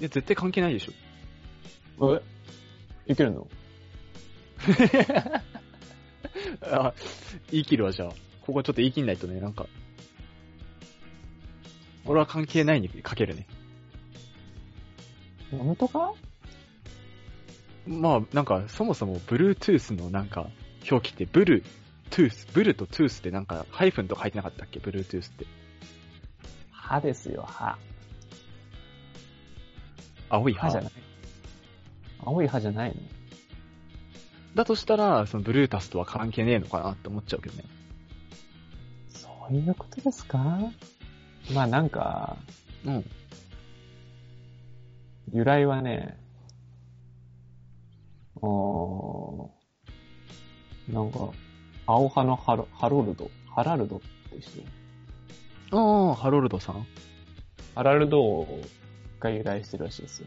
[0.00, 2.16] や、絶対関係ないでしょ。
[3.06, 3.12] え？
[3.12, 3.46] いけるの？
[6.62, 6.94] あ、
[7.50, 8.12] 言い切るわ、じゃあ。
[8.42, 9.66] ここちょっと言い切んないとね、なんか。
[12.06, 13.46] 俺は関係ないにかけるね。
[15.50, 16.12] 本当か？
[17.86, 20.48] まあ、なんか、そもそも Bluetooth のなんか、
[20.90, 21.62] 表記って、ブル、
[22.10, 25.46] トゥース、ブルとトゥースってなんか、ハイフンとか入ってなかったっけ ?Bluetooth って。
[26.70, 27.78] 歯ですよ、歯。
[30.28, 30.92] 青い歯歯じゃない。
[32.24, 32.96] 青い歯じゃないの？
[34.54, 37.64] だとしたら、その Bluetooth とは関係ねえのかなって思っちゃうけどね。
[39.08, 40.58] そういうことですか？
[41.52, 42.36] まあなんか、
[42.84, 43.04] うん。
[45.32, 46.16] 由来はね、
[48.40, 51.30] おーなんか、
[51.86, 54.06] 青葉のハロハロルド、ハラルドって
[54.40, 54.64] 人？
[55.72, 56.86] ああ、ハロルドさん？
[57.74, 58.46] ハラルド
[59.20, 60.26] が由来してるらしいですよ。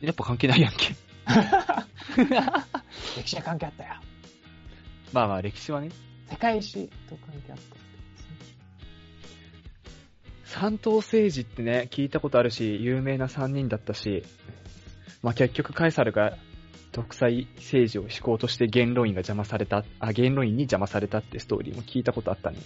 [0.00, 0.94] やっぱ関係ないやんけ。
[3.16, 3.94] 歴史は関係あったよ。
[5.12, 5.90] まあまあ、歴史はね。
[6.30, 7.88] 世界史と関係あった。
[10.44, 14.24] 三等政治ってね、聞いたことあるし、有名な3人だったし、
[15.22, 16.36] まあ、結局カエサルが
[16.92, 22.58] 独裁政治を敷こうとして元老院が邪魔された、あ、元老院に邪魔されたってストーリーも聞いたことあったね。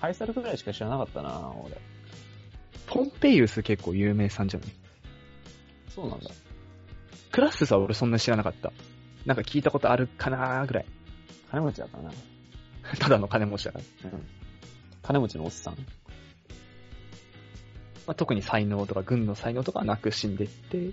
[0.00, 1.76] カエサルぐらいしか知らなかったな、俺。
[3.00, 4.70] ポンペイウス結構有名さんじゃない？
[5.88, 6.30] そうなんだ。
[7.32, 8.72] クラッススは俺そんなに知らなかった。
[9.24, 10.86] なんか聞いたことあるかなーぐらい。
[11.50, 12.12] 金持ちだったな。
[13.00, 14.10] ただの金持ちだから。
[14.10, 14.26] うん。
[15.02, 15.74] 金持ちのおっさん。
[18.06, 20.92] まあ、特に才能とか軍の才能とかはなく死んでって、っ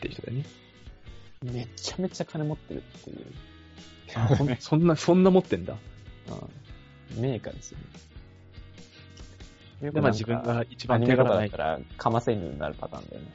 [0.00, 0.44] ていう人だよね。
[1.44, 3.26] めちゃめちゃ金持ってるっていう。
[4.60, 5.78] そんな、そんな持ってんだ。
[7.14, 7.22] うん。
[7.22, 7.84] メーカーですよね。
[9.90, 13.32] で、まあ自分が一番手柄ないから、カマセイヌになるパターンだよね。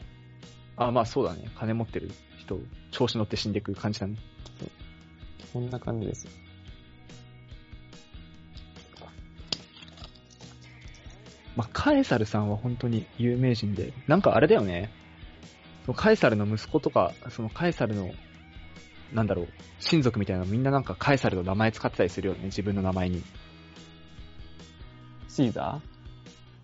[0.78, 1.50] あ、まあそうだね。
[1.58, 2.60] 金持ってる人、
[2.92, 4.16] 調子乗って死んでいく感じだね。
[5.52, 6.32] こんな感じですよ。
[11.58, 14.92] まあ、カエサルさんは本当に有名人で、なんかあれだよね。
[15.88, 18.12] そのカエサルの息子とか、そのカエサルの、
[19.12, 19.48] なんだろう、
[19.80, 23.24] 親族みたいなのみんななんかカエサルの名前使ってたりするよね、自分の名前に。
[25.28, 25.82] シーザ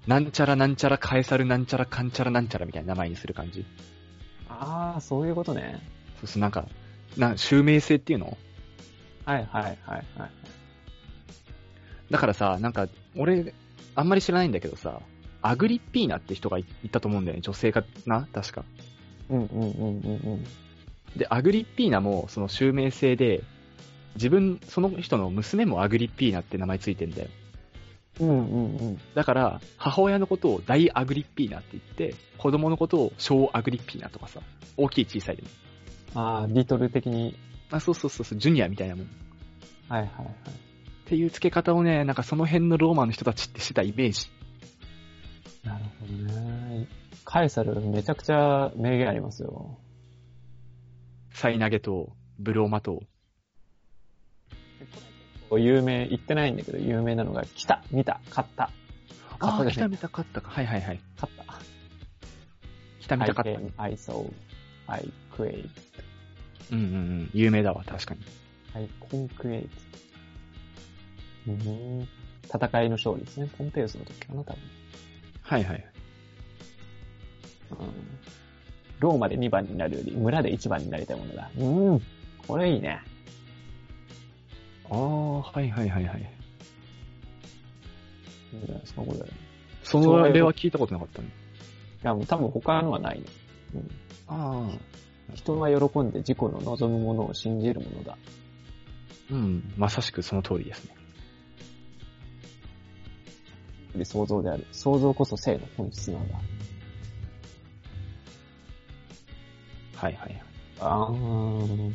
[0.08, 3.62] なんちゃらなんちゃらカエサルなんちゃらかんちゃらなんちゃらみたいな名前にする感じ。
[3.62, 3.64] ー
[4.50, 5.82] ああ、そういうことね。
[6.20, 6.68] そうそう、なんか、
[7.18, 8.38] な、襲名性っていうの？
[9.26, 10.32] はいはいはいはい。
[12.12, 13.54] だからさ、なんか、俺、
[13.96, 15.02] あんまり知らないんだけどさ、
[15.42, 18.28] アグリッピーナって人がいいたと思うんだよね、女性かな？
[18.34, 18.66] 確か。
[19.30, 20.44] うんうんうんうんうん。
[21.16, 23.42] で、アグリッピーナも、その襲名性で、
[24.16, 27.30] 自分、その人の娘もアグリッピーナって名前ついてんだよ。
[28.20, 29.00] うんうんうん。
[29.16, 34.42] だから、母親のことを大アグリッピーナって言って、子供のことを小アグリッピーナとかさ、
[34.78, 35.50] 大きい小さいでも。
[36.22, 37.36] ああ、リトル的に。
[37.72, 39.06] あ、そうそうそうそう、ジュニアみたいなもん。
[39.06, 39.10] っ
[39.90, 40.30] はいはいはい。
[41.06, 44.30] ていう付け方をね、なんかその辺のローマの人たちってしてたイメージ。
[45.64, 46.88] なるほどね。
[47.26, 49.78] カエサルめちゃくちゃ名言ありますよ。
[51.32, 53.04] サイ投げと、ブローマと、
[55.60, 58.70] 有名、言ってないんだけど、有名なのが、来た見た勝ったあ
[59.40, 60.50] あ、勝ったね来た見たかったか。
[60.50, 61.00] はいはいはい。
[61.16, 61.44] 勝った
[63.00, 63.84] 来た見たかった。
[63.84, 64.32] I saw,
[64.88, 65.70] I create,
[66.72, 66.88] うんうんう
[67.24, 67.30] ん。
[67.34, 68.22] 有名だわ、確かに。
[68.74, 69.70] I concrete.
[71.48, 72.08] うん
[72.46, 73.50] 戦いの勝利ですね。
[73.58, 74.62] ポンペウスの時かな、多分。
[75.42, 75.86] はいはい。
[77.72, 77.78] うん
[79.00, 81.50] ローマで2番になるより、村で1番になりたいものだ。
[81.58, 82.02] うん。
[82.48, 83.02] これいいね。
[84.90, 86.34] ああ、はいはいはいはい。
[88.54, 89.20] いいんじゃないですか、これ。
[89.20, 89.22] い
[89.84, 91.30] その例は聞いたことなかったね。
[92.04, 93.26] や、もう多分他のはないね。
[94.28, 94.58] ああ。
[94.60, 94.80] うん。
[95.34, 98.18] 人が喜んで自己の望むものを信じるものだ。
[99.32, 100.96] うん、まさしくその通りですね。
[103.96, 104.68] で想像である。
[104.72, 106.36] 想像こそ性の本質なんだ。
[109.96, 110.44] はいはい。
[110.80, 111.94] あー。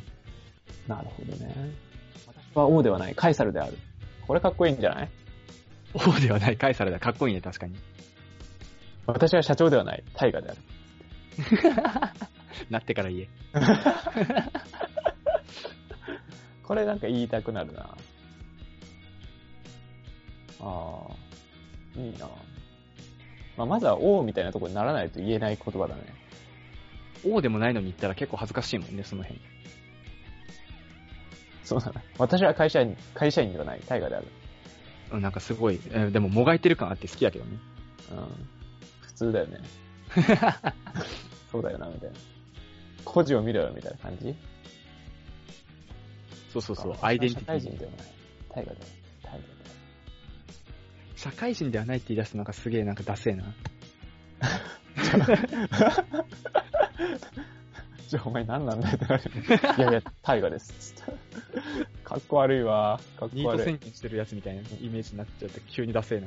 [0.88, 1.55] なるほどね。
[2.55, 3.77] 私は王ではない、カエサルである。
[4.27, 5.09] これかっこいいんじゃない？
[5.95, 7.01] 王ではない、カエサルだ。
[7.01, 7.77] かっこいいね、確かに。
[9.07, 10.59] 私は社長ではない、大河である。
[12.71, 13.29] なってから言え。
[16.63, 17.97] これなんか言いたくなるな。
[20.61, 21.15] ああ、
[21.99, 22.29] いいな。
[23.57, 26.03] まあ、まずは王みたいなところにならないと言えない言葉だね。
[27.25, 29.41] 王でもないのに言ったら結構恥ずかしいもんね、その辺。
[31.68, 32.02] そうだね。
[32.18, 34.26] 私は会社員、会社員ではない、大河である。
[35.12, 37.59] うんなんかすごい、えーでももがいてる感あって好きだけどね。
[38.11, 38.48] うん。
[39.00, 39.59] 普通だよね。
[41.52, 42.16] そうだよな、みたいな。
[43.04, 44.35] 孤児を見ろよ、みたいな感じ？
[46.52, 47.74] そうそうそう、アイデンテ社会ィティ。
[47.74, 48.07] 人ではない。
[48.50, 48.78] 大河である。
[49.22, 49.46] 大河で
[51.16, 53.44] 社会人ではないって言い出すとなんかすげえなんかダセえな。
[58.09, 59.31] じゃあお前何なんだよってなる。
[59.77, 60.94] いやいや、大河です。
[62.03, 62.99] かっこ悪いわ。
[63.18, 63.64] かっこニート悪い。
[63.64, 66.27] 宣言してるやつみたいなイメージになっちゃって急にダセえな。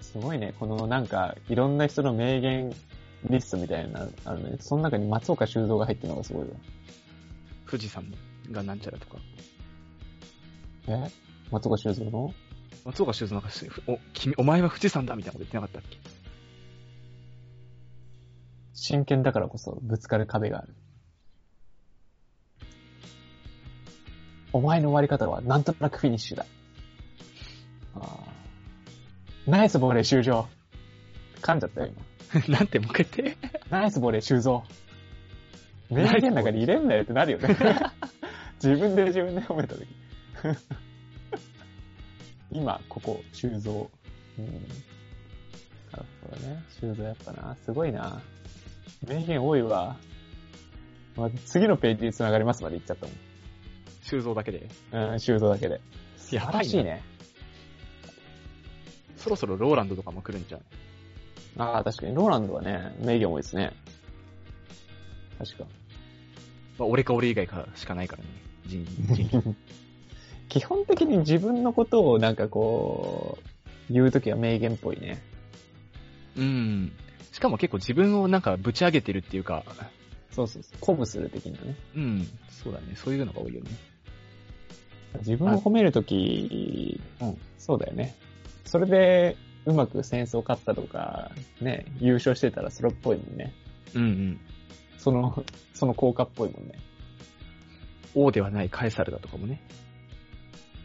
[0.00, 0.54] すごいね。
[0.58, 2.74] このなんか、いろんな人の名言
[3.30, 4.56] リストみたいな、あるね。
[4.58, 6.48] その中に松岡修造が入ってるのがすごいわ。
[7.70, 8.12] 富士山
[8.50, 9.18] がなんちゃらとか。
[10.88, 11.10] え？
[11.52, 12.34] 松岡修造の？
[12.84, 16.17] 松岡修造なんかしお、君、お前は富士山だみたいなこと言ってなかったっけ？
[18.80, 20.74] 真剣だからこそぶつかる壁がある。
[24.52, 26.46] お前の終わり方はなんとなくフィニッシュだ。
[29.46, 30.46] ナイスボレー修造。
[31.42, 31.88] 噛んじゃったよ、
[32.48, 33.48] なんてもう一回言って。
[33.68, 33.80] 今。
[33.80, 34.62] ナイスボレー修造。
[35.90, 37.56] 名言の中に入れんなよってなるよね。
[38.62, 39.88] 自分で自分で褒めたとき。
[42.52, 43.90] 今、ここ、修造。
[44.38, 44.46] うん。
[44.46, 46.62] なるほどね。
[46.80, 48.22] 修造やっぱな、すごいな。
[49.06, 49.96] 名言多いわ。
[51.16, 53.06] まあ、次のページに繋がりますまで言っちゃった
[54.02, 54.68] 修造だけで？
[54.92, 55.12] もん。
[55.12, 55.80] うん、修造だけで。
[56.16, 57.02] 素晴らしいね。
[59.16, 60.60] そろそろローランドとかも来るんじゃん。
[61.60, 63.72] ああ、確かに、ローランドはね、名言多いですね。
[65.38, 65.64] 確か。
[66.78, 68.28] まあ、俺か俺以外かしかないからね。
[68.66, 69.54] 人人類
[70.48, 73.38] 基本的に自分のことをなんかこ
[73.90, 75.20] う、言うときは名言っぽいね。
[76.36, 76.92] うん。
[77.38, 79.62] しかも結構自分をなんかぶち上げてるっていうか、
[80.32, 80.78] そうそうそう。
[80.80, 81.76] 鼓舞する的なね。
[81.94, 82.28] うん。
[82.50, 82.96] そうだね。
[82.96, 83.70] そういうのが多いよね。
[85.20, 88.16] 自分を褒めるとき、うんそうだよね。
[88.64, 93.54] それで、うまく戦争勝ったとか、ね、優勝してたらそれっぽいもんね。
[93.94, 94.40] うんうん。
[94.96, 96.72] その、その効果っぽいもんね。
[98.16, 99.62] 王ではないカエサルだとかもね。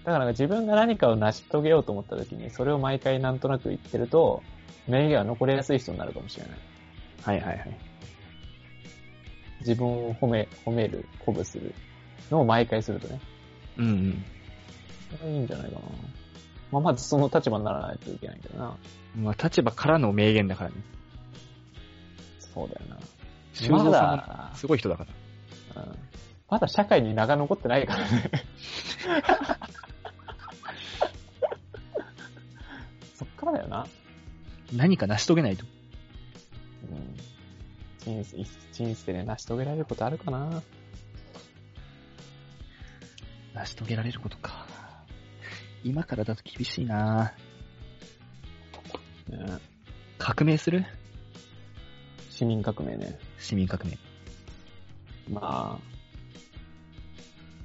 [0.04, 4.44] だから自分が何かを成し遂げようと思ったときに、それを毎回なんとなく言ってると、
[4.88, 6.58] 名言は残りやすい人になるかもしれない。
[7.22, 7.78] はいはいはい。
[9.60, 11.74] 自分を褒め、褒める、鼓舞する
[12.30, 13.20] のを毎回するとね。
[13.78, 14.26] うんうん。
[15.18, 15.82] それいいんじゃないかな。
[16.72, 18.78] まあ、まずその立場にならないといけないけどな。
[19.16, 20.76] まあ立場からの名言だからね。
[22.40, 22.98] そうだよな。
[23.54, 25.06] 修造さんまだもすごい人だか
[25.76, 25.84] ら。
[25.84, 25.98] うん
[26.54, 28.30] まだ社会に名が残ってないからね。
[33.16, 33.88] そっからだよな。
[34.76, 35.66] 何か成し遂げないと。
[36.90, 38.24] うん。
[38.24, 40.62] 人生、人生で成し遂げられることあるかな？
[43.54, 44.66] 成し遂げられることか。
[45.84, 47.34] 今からだと厳しいな
[49.30, 49.60] ね
[50.18, 50.86] 革命する？
[52.30, 53.20] 市民革命ね。
[53.38, 53.98] 市民革命。
[55.30, 55.80] ま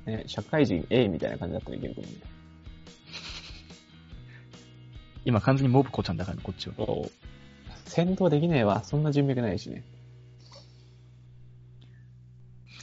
[0.07, 2.13] あ、ね、社会人 A みたいな感じだったらいけるかもね。
[5.29, 6.75] 今完全にモブ子ちゃんだからね、こっちは。
[7.85, 8.83] 戦闘できねえわ。
[8.83, 9.85] そんな人脈ないしね。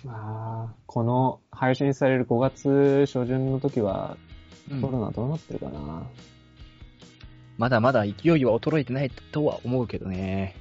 [0.04, 4.16] まあ、この配信される5月初旬の時は、
[4.70, 6.04] うんコロナどうなってるかな、
[7.58, 10.56] まだまだ勢いは衰えてないとは思うけどね。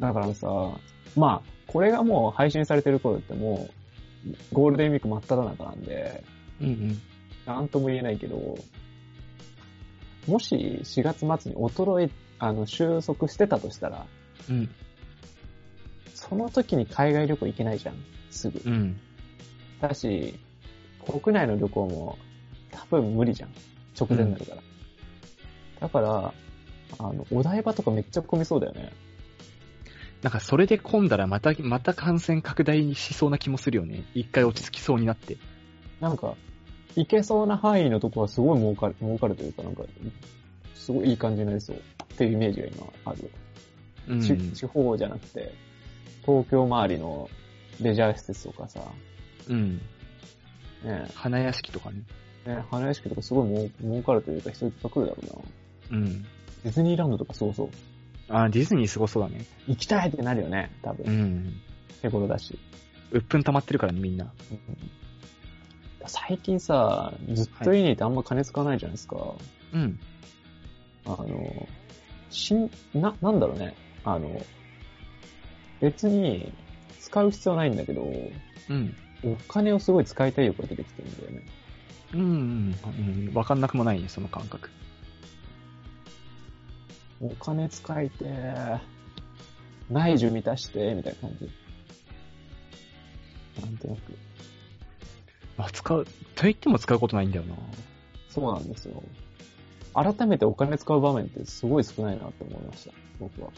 [0.00, 0.48] だからさ、
[1.16, 3.68] まあ、これがもう配信されてる頃っても
[4.26, 6.24] う、ゴールデンウィーク真っ只中なんで、
[6.60, 7.00] うんうん。
[7.44, 8.58] なんとも言えないけど、
[10.26, 14.06] もし4月末に衰え、あの、収束してたとしたら、
[14.48, 14.68] うん。
[16.14, 17.96] その時に海外旅行行けないじゃん。
[18.30, 18.60] すぐ。
[18.64, 19.00] うん。
[19.80, 20.38] だし、
[21.06, 22.18] 国内の旅行も
[22.70, 23.50] 多分無理じゃん。
[23.98, 24.62] 直前になるから。
[25.80, 26.34] だから、
[26.98, 28.92] あの、お台場とかめっちゃ混みそうだよね。
[30.22, 34.04] なんかそれで混んだらまた、また感染拡大しそうな気もするよね。
[34.14, 35.36] 一回落ち着きそうになって。
[36.00, 36.34] なんか、
[36.96, 39.84] 行けそうな範囲のとこはすごい儲かる、儲かるというか、なんか、
[40.74, 41.80] すごいいい感じになりそうっ
[42.16, 43.30] ていうイメージが今ある。
[44.08, 44.20] うん。
[44.20, 45.52] ち地方じゃなくて、
[46.24, 47.28] 東京周りの
[47.80, 48.80] レジャー施設とかさ、
[49.48, 49.76] うん。
[50.84, 52.02] ね花屋敷とかね。
[52.46, 55.18] え、ね花屋敷とかすごい儲儲かるというか人いっぱい来るだろ
[55.90, 55.98] うな。
[55.98, 56.22] うん。
[56.22, 57.68] ディズニーランドとかそうそう。
[58.28, 59.44] あ、ディズニーすごそうだね。
[59.68, 61.06] 行きたいってなるよね、多分。
[61.06, 61.60] うん。
[62.02, 62.58] 手頃だし。
[63.12, 64.32] うっぷん溜まってるからね、みんな。
[66.08, 69.16] 最近さ、ずっと家にいてあんま金使わないじゃないですか。
[69.72, 69.98] うん。
[71.04, 71.68] あの、
[72.30, 73.74] しん、な、なんだろうね。
[74.04, 74.40] あの、
[75.80, 76.52] 別に
[77.00, 78.02] 使う必要はないんだけど、
[78.68, 78.94] うん。
[79.24, 81.42] お金をすごい使いたい欲が出てきてるんだよね。
[82.14, 82.76] うん、うん、
[83.28, 83.34] うん。
[83.34, 84.70] わかんなくもないね、その感覚。
[87.20, 88.80] お金使いてー、
[89.90, 91.50] 内需満たして、みたいな感じ。
[93.62, 94.12] なんとなく。
[95.56, 97.54] まあ、使う、と言っても使うことないんだよな。
[98.28, 99.02] そうなんですよ。
[99.94, 103.50] 改めてお金使う場面ってすごい少ないなって思いました、僕は。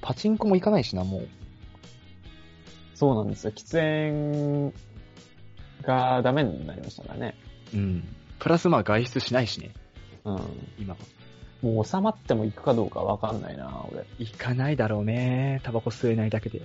[0.00, 1.28] パチンコも行かないしな、もう。
[2.94, 3.52] そうなんですよ。
[3.52, 4.74] 喫煙
[5.82, 7.36] がダメになりましたからね。
[7.72, 8.04] うん。
[8.40, 9.70] プラスまあ外出しないしね、
[10.24, 10.40] うん。
[10.78, 11.00] 今は。
[11.62, 14.04] もう収まっても行くかどうかわかんないな、俺。
[14.18, 15.60] 行かないだろうね。
[15.62, 16.62] タバコ吸えないだけで。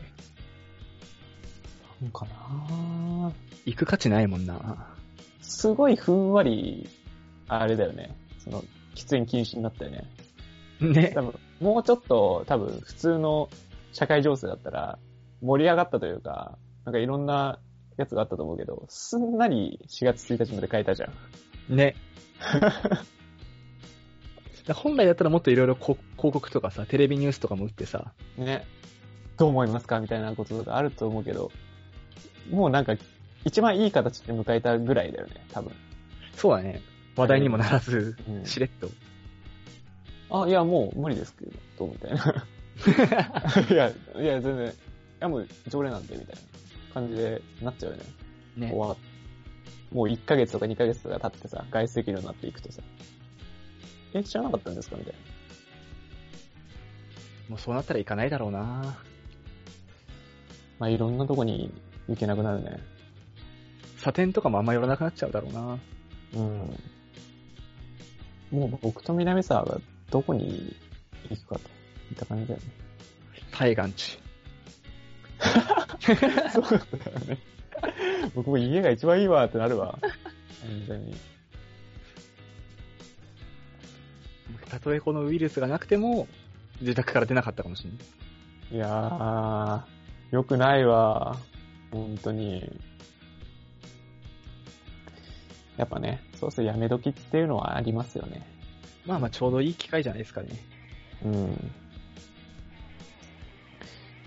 [2.02, 3.32] なんかな
[3.66, 4.94] 行く価値ないもんな。
[5.42, 6.90] すごいふんわり、
[7.48, 8.16] あれだよね。
[8.40, 8.64] その、
[8.96, 10.04] 喫煙禁止になったよね。
[10.82, 11.22] ね多。
[11.22, 13.50] 分、もうちょっと多分普通の
[13.94, 15.00] 社会情勢だったら
[15.42, 17.60] 盛り上がったというか、なんかいろんな
[17.98, 21.10] やつがあったと思うけど、すんなり4月1日まで変えたじゃ
[21.70, 21.76] ん。
[21.76, 21.96] ね。
[24.68, 28.66] だ本来だったらもっといろいろ広告とかさ、テレビニュースとかも打ってさ、ね。
[29.38, 30.00] どう思いますか？
[30.00, 31.52] みたいなこととかあると思うけど、
[32.50, 32.96] もうなんか、
[33.44, 35.72] 一番いい形で迎えたぐらいだよね、多分。
[36.36, 36.82] そうだね。
[37.16, 38.90] 話題にもならず、うんしれっと。
[40.30, 41.46] あ、いや、もう無理ですけ
[41.78, 42.46] ど、みたいな。
[43.72, 43.90] いや、
[44.22, 44.72] いや、全然、い
[45.20, 46.42] や、もう常連なんで、みたいな
[46.94, 48.04] 感じでなっちゃうよね。
[48.58, 48.78] ね終。
[48.80, 48.96] わ
[49.92, 52.82] もう1ヶ月とか2ヶ月とか経ってさ、外出できるようになっていくとさ、
[54.14, 55.20] え、知らなかったんですかみたいな。
[57.50, 58.98] もうそうなったら行かないだろうな
[60.80, 61.72] まあ、いろんなとこに
[62.08, 62.80] 行けなくなるね。
[63.98, 65.80] サテンとかもあんま寄らなくなっちゃうだろうな
[66.36, 66.80] うん。
[68.52, 69.80] もう僕と南沢が
[70.12, 70.76] どこに
[71.30, 71.62] 行くかと
[72.12, 72.66] いった感じだよね。
[73.52, 74.20] 対岸地。
[76.54, 77.38] そうだよね。
[78.36, 79.98] 僕も家が一番いいわってなるわ。
[80.02, 81.16] 完全に。
[84.70, 86.28] たとえこのウイルスがなくても、
[86.82, 88.00] 自宅から出なかったかもしれない。
[88.76, 91.38] いやー、よくないわ。
[91.92, 92.72] 本当に。
[95.78, 98.48] やっぱね、そうそうやめ時っていうのはありますよね。
[99.06, 100.50] まあまあちょうどいい機会じゃないですかね。
[101.24, 101.72] うん。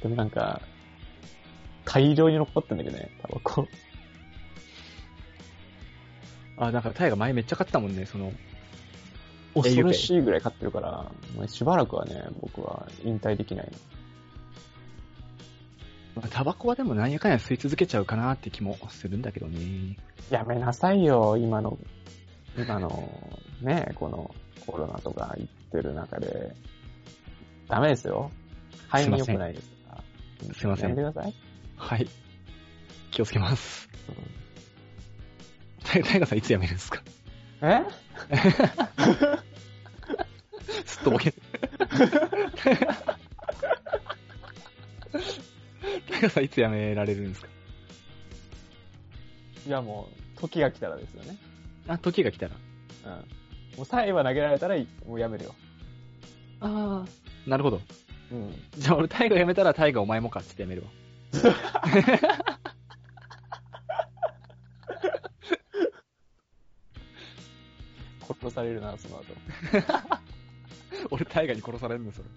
[0.02, 0.60] でもなんか、
[1.84, 3.66] 大量に残ってんだけどね、タバコ。
[6.58, 8.32] あ、だからタイが前めっちゃ買ってたもんね、その、
[9.54, 11.10] 恐ろしいぐらい買ってるから、
[11.48, 13.72] しばらくはね、僕は引退できないの。
[16.18, 19.96] まあタバコはでもなんやかんや吸い続けちゃうかなって気もするんだけどね。
[20.30, 21.78] やめなさいよ、今の、
[22.56, 23.10] 今の、
[23.60, 24.34] ね、この
[24.66, 26.54] コロナとか言ってる中で。
[27.68, 28.30] ダメですよ。
[28.88, 30.02] 肺に良くないですか
[30.48, 30.54] ら。
[30.54, 31.34] すいませんやめてください。
[31.76, 32.08] はい。
[33.10, 33.88] 気をつけます。
[34.08, 34.14] うん
[35.84, 37.02] タイタイガさんいつ辞めるんですか？
[37.62, 37.82] え？
[40.84, 41.32] すっとぼけ。
[46.10, 47.48] タイガさんいつ辞められるんですか？
[49.66, 51.36] いやもう、時が来たらですよね。
[51.86, 52.54] あ、時が来たら。
[53.04, 53.12] うん。
[53.76, 55.54] もうサイは投げられたら、もうやめるよ。
[56.60, 57.48] ああ。
[57.48, 57.80] なるほど。
[58.32, 58.52] うん。
[58.76, 60.88] じゃあ俺タイガ辞めたらタイガお前もかっつって辞めるわ。
[68.26, 69.24] 殺されるな、その後。
[71.10, 72.28] 俺タイガに殺されるんだ、それ。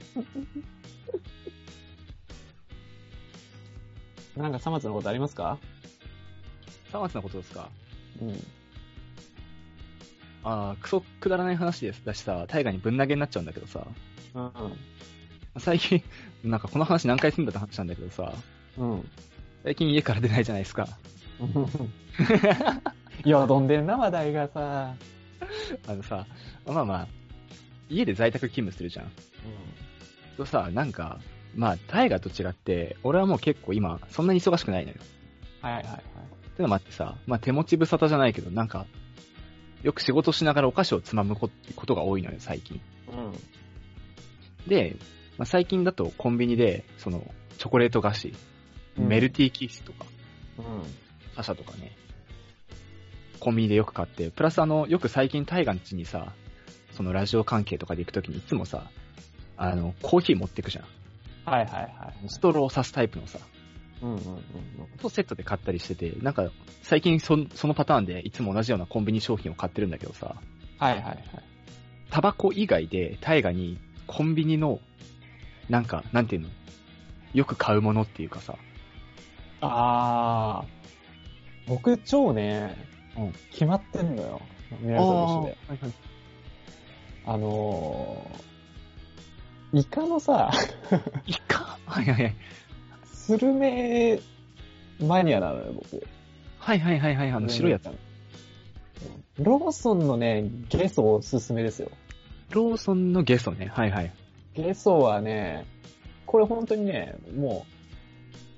[4.36, 5.58] なんか、さまつのことありますか
[6.92, 7.70] さまつなことですか
[8.22, 8.34] うん。
[10.44, 12.04] ああ、クソくだらない話です。
[12.06, 13.86] だしさ、タイガにぶん投げになっちゃうんだけどさ、
[14.34, 14.52] うん。
[15.60, 16.04] 最近、
[16.44, 18.34] なんかこの話何回すんだって話なんだけどさ、
[18.78, 19.10] うん。
[19.64, 20.88] 最近家から出ないじゃないですか。
[23.24, 24.96] いや、どんでんな、話題がさ。
[25.88, 26.26] あのさ、
[26.66, 27.08] まあまあ、
[27.90, 29.06] 家で在宅勤務するじゃん。
[29.06, 29.12] うん。
[30.38, 31.20] とさ、なんか、
[31.56, 34.98] まあ、タイガと違って、俺はもう結構今、そんなに忙しくないのよ。
[35.62, 35.96] はいはいはい。
[35.98, 38.86] ってのもあってさ、まあ手持ち無沙汰じゃないけど、なんか、
[39.84, 42.80] よく仕事しながらお菓子をつまむこことが多いのよ、最近。
[43.12, 43.34] うん。
[44.68, 44.96] で、
[45.38, 47.24] まあ、最近だとコンビニで、その、
[47.58, 48.36] チョコレート菓子、うん
[49.08, 50.06] メルティーキースとか、
[50.58, 50.66] うん。
[51.36, 51.96] サシャとかね、
[53.40, 56.34] コンビニでよく買って、プラスあの、よく最近タイガン家にさ、
[56.92, 58.92] そのラジオ関係とかで行くときにいつもさ、
[59.58, 60.86] あの、コーヒー持ってくじゃん。
[61.46, 62.30] はいはいはい。
[62.30, 63.40] ストローを刺すタイプのさ、
[64.02, 64.42] うんうんうんうん。
[65.00, 66.52] とセットで買ったりしてて、なんか、
[66.84, 70.36] 最近そそのパターンでいつも同じようなコンビニ商品を買ってるんだけどさ、
[70.78, 71.24] はいはいはい。
[72.10, 74.80] タバコ以外でタイガにコンビニの、
[75.70, 76.50] なんか、なんていうの？
[77.34, 78.58] よく買うものっていうかさ、
[79.62, 81.70] あー。
[81.70, 82.76] 僕超ね、
[83.18, 84.42] うん決まってんのよ。
[84.82, 85.58] 皆さんと一緒で。
[85.70, 85.94] はいはい
[87.24, 88.51] あのー、
[89.74, 90.52] イカのさ、
[91.26, 91.78] イカ？
[91.86, 92.36] はいはいはい。
[93.06, 94.20] スルメ
[95.00, 96.04] マニアなのよ、僕。
[96.60, 97.90] はいはいはいはい、あの白いやつ。。
[99.40, 101.90] ローソンのね、ゲソおすすめですよ。
[102.52, 103.72] ローソンのゲストね。
[103.74, 104.12] はいはい。
[104.54, 105.66] ゲソはね、
[106.26, 107.66] これ本当にね、も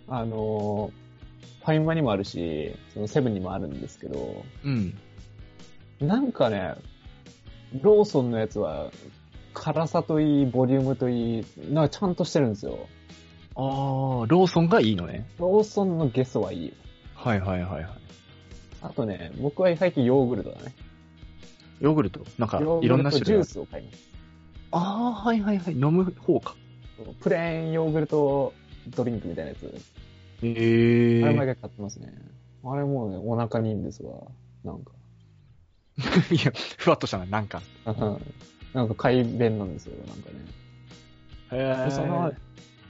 [0.09, 1.03] う、あのー
[1.64, 4.97] ファインマにもあるし、そのセブンにもあるんですけど、うん。
[6.01, 6.76] なんかね、
[7.82, 8.91] ローソンのやつは、
[9.54, 12.88] 辛さといい、ボリュームといい、なんかちゃんとしてるんですよ。
[13.56, 15.28] あー、ローソンがいいのね。
[15.39, 16.74] ローソンのゲソはいいよ。
[17.16, 17.88] はいはいはいはい。
[18.82, 20.74] あとね、僕は最近ヨーグルトだね。
[21.80, 22.26] ヨーグルト？
[22.38, 23.43] なんか、いろんグルトジュー。
[23.43, 24.10] スを買います。
[24.72, 25.74] あー、はいはいはい。
[25.74, 26.56] 飲む方か。
[27.22, 28.54] プレーンヨーグルト
[28.89, 29.66] ドリンクみたいなやつ。
[30.41, 31.26] へー。
[31.26, 32.14] あれ毎回買ってますね。
[32.64, 34.14] あれもうね、お腹にいいんですわ。
[34.64, 34.91] なんか。
[36.32, 37.62] いや、ふわっとしたな、なんか。
[38.74, 40.36] なんか快便なんですよ、なんかね。
[41.52, 42.34] へでその、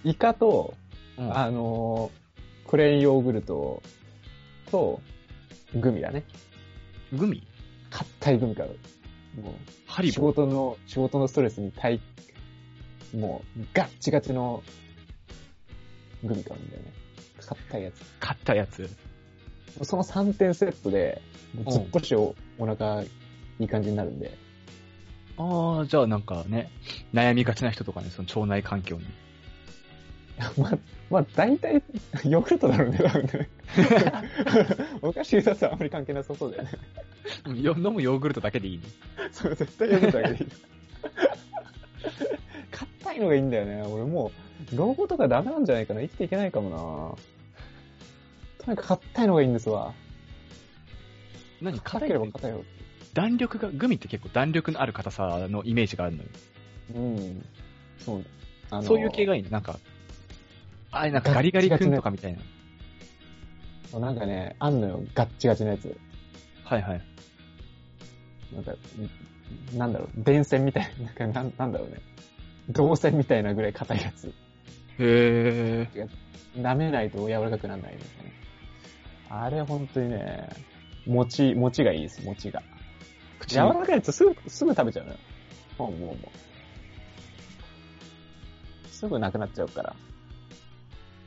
[0.04, 0.74] イカと、
[1.18, 3.84] うんあのー、プレーンヨーグルト
[4.72, 5.02] と、
[5.76, 6.24] グミだね。
[7.12, 7.46] グミ？
[7.90, 9.42] 硬いグミ買う。
[9.42, 10.20] もう、仕。
[10.20, 12.00] 事の、仕事のストレスに対、
[13.16, 14.64] もう、ガッチガチの
[16.24, 16.94] グミ買うんだよね。
[17.46, 18.04] 硬いやつ。
[18.20, 18.90] 買ったやつ。
[19.84, 21.22] その3点セットで、
[21.54, 23.08] もうずっこしおお腹い
[23.60, 24.43] い感じになるんで。
[25.38, 26.70] ああ、じゃあなんかね、
[27.14, 29.04] 悩みがちな人とかね、その腸内環境に。
[30.58, 30.78] まあ、
[31.10, 31.82] まあ、大体、
[32.26, 33.50] ヨーグルトだろうね、多分ね。
[35.02, 37.62] お菓子だとあんまり関係なさそうだよね。
[37.62, 38.84] よ飲むヨーグルトだけでいいね。
[39.32, 40.52] そう、絶対ヨーグルトだけでいい。
[42.72, 43.82] 硬いのがいいんだよね。
[43.84, 44.32] 俺も
[44.72, 46.02] う、老後とかダメなんじゃないかな。
[46.02, 48.66] 生きていけないかもな。
[48.66, 49.94] とにかく硬いのがいいんですわ。
[51.62, 52.64] 何硬ければ硬いよ。
[53.14, 56.30] 弾力が、グミって結構弾力のある硬さのイメージがあるのよ。
[56.96, 57.46] うん。
[58.00, 58.26] そう。
[58.70, 59.50] あのそういう系がいいね。
[59.50, 59.80] なんか、
[60.92, 62.38] あれなんかガリガリ君とかみたい
[63.94, 64.00] な。
[64.00, 65.04] なんかね、あんのよ。
[65.14, 65.96] ガッチガチのやつ。
[66.64, 67.02] はいはい。
[68.54, 71.98] なんか、んなんだろう、電線みたいな、 なんかなんだろうね。
[72.70, 74.28] 銅線みたいなぐらい硬いやつ。
[74.28, 74.34] へ
[75.00, 76.08] え。
[76.56, 78.26] 舐めないと柔らかくならないみたい
[79.30, 79.44] な。
[79.44, 80.50] あれ本当にね、
[81.06, 82.64] 餅、餅がいいです、餅が。
[83.44, 85.18] 口柔らかいやつすぐ、すぐ食べちゃうのよ。
[85.78, 86.18] もうもうもう。
[88.88, 89.96] すぐなくなっちゃうから。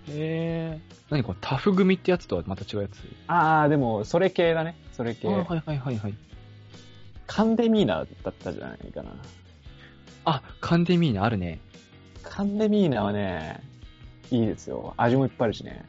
[0.09, 0.81] へえ。
[1.11, 3.03] 何これタフ組ってやつとはまた違うやつ？
[3.27, 4.77] あー、でも、それ系だね。
[4.93, 5.29] それ系。
[5.29, 6.15] はいはいはいはい。
[7.27, 9.11] カンデミーナだったじゃないかな。
[10.25, 11.61] あ、カンデミーナあるね。
[12.23, 13.61] カンデミーナはね、
[14.31, 14.95] いいですよ。
[14.97, 15.85] 味もいっぱいあるしね。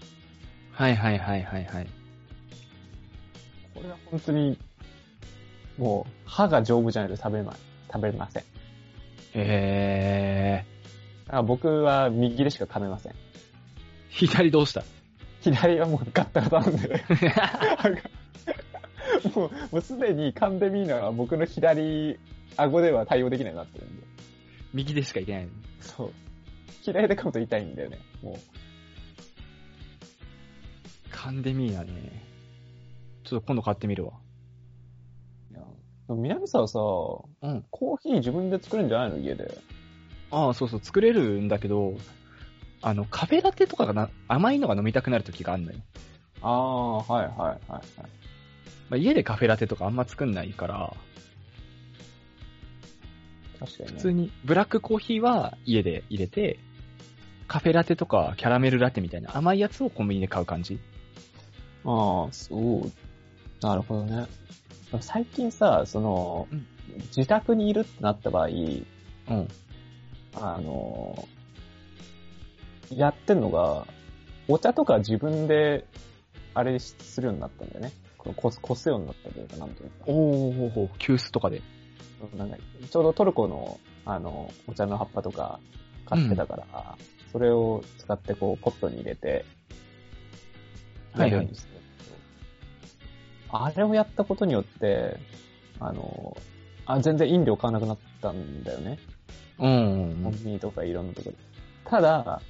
[0.72, 1.88] はいはいはいはいはい。
[3.74, 4.60] これは本当に、
[5.78, 7.56] もう、歯が丈夫じゃないと食べま、
[7.92, 8.44] 食べれません。
[8.44, 8.46] へ
[9.36, 10.66] え。
[11.26, 13.16] だから僕は右でしか噛めません。
[14.10, 14.84] 左どうした？
[15.42, 17.04] 左はもうガッタガタなんで、
[19.36, 22.18] もう、もうすでにカンデミーナは僕の左
[22.56, 24.04] 顎では対応できないなってるんで。
[24.74, 25.52] 右でしかいけないの？
[25.82, 26.14] そう。
[26.82, 28.40] 左で噛むと痛いんだよね、も
[31.12, 32.24] カンデミーナね。
[33.24, 34.14] ちょっと今度買ってみるわ。
[36.16, 37.66] 南沢さ、うん。
[37.70, 39.18] コーヒー自分で作るんじゃないの？
[39.18, 39.58] 家で。
[40.32, 41.96] ああ、そうそう、作れるんだけど、
[42.82, 45.80] あの、カフェラテとかがな、甘いのが飲みたくなる時があるのよ。
[46.42, 47.82] ああ、はいはいはいはい。
[48.90, 50.94] まあ、家でカフェラテとかあんま作んないから、
[53.60, 53.96] 確かにね。
[53.96, 56.60] 普通にブラックコーヒーは家で入れて、
[57.48, 60.80] カフェラテとかキャラメルラテみたいな甘いやつをコンビニで買う感じ
[61.86, 63.66] ああ、そう。
[63.66, 64.28] なるほどね。
[65.02, 66.68] 最近さ、その、うん
[67.16, 69.48] 自宅にいるってなった場合、うん。
[70.34, 71.28] あの、
[72.90, 73.86] やってんのが、
[74.48, 75.86] お茶とか自分で、
[76.54, 77.92] あれするようになったんだよね。
[78.18, 79.96] このこす、こすようになったというか、なんというか。
[80.08, 81.62] おーほほ急須とかで。
[82.36, 82.58] なんか
[82.90, 85.60] ちょうどトルコの、あの、お茶の葉っぱとか
[86.06, 86.98] 買ってたから、
[87.32, 89.46] それを使ってこう、ポットに入れて、
[91.14, 91.50] はいはい
[93.50, 95.18] あれをやったことによって、
[95.80, 96.38] あの、
[96.86, 98.98] あ、全然飲料買わなくなったんだよね。
[99.60, 101.38] うんコンビニとかいろんなところで。
[101.86, 102.42] ただ、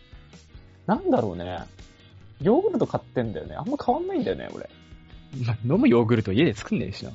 [0.86, 1.60] なんだろうね。
[2.42, 3.56] ヨーグルト買ってんだよね。
[3.56, 4.70] あんま変わんないんだよね、俺。
[5.46, 7.12] ま飲むヨーグルト家で作んねえしな。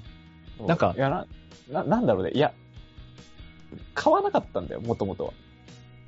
[0.67, 1.27] なんかいや、な、
[1.71, 2.31] な、なんだろうね。
[2.35, 2.53] いや、
[3.95, 5.33] 買わなかったんだよ、もともとは。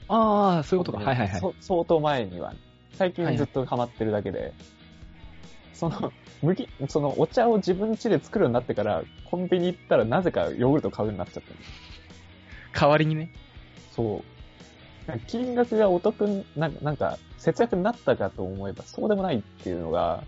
[0.08, 1.04] ああ、そういうことか。
[1.04, 1.40] はいはいはい。
[1.40, 2.54] そ相当前には。
[2.92, 4.52] 最はいはい近ずっとハマってるだけで。
[5.74, 6.12] その、
[6.42, 11.56] 麦、そのお茶を自分家で作るようになってから、コンビニ行ったらなぜかヨーグルト買うようになっちゃったの
[12.72, 13.30] 代わりにね。
[13.92, 14.34] そう。
[15.26, 20.24] 金額がお得にな、なんか、節約になったかと思えば、そうでもないっていうのが、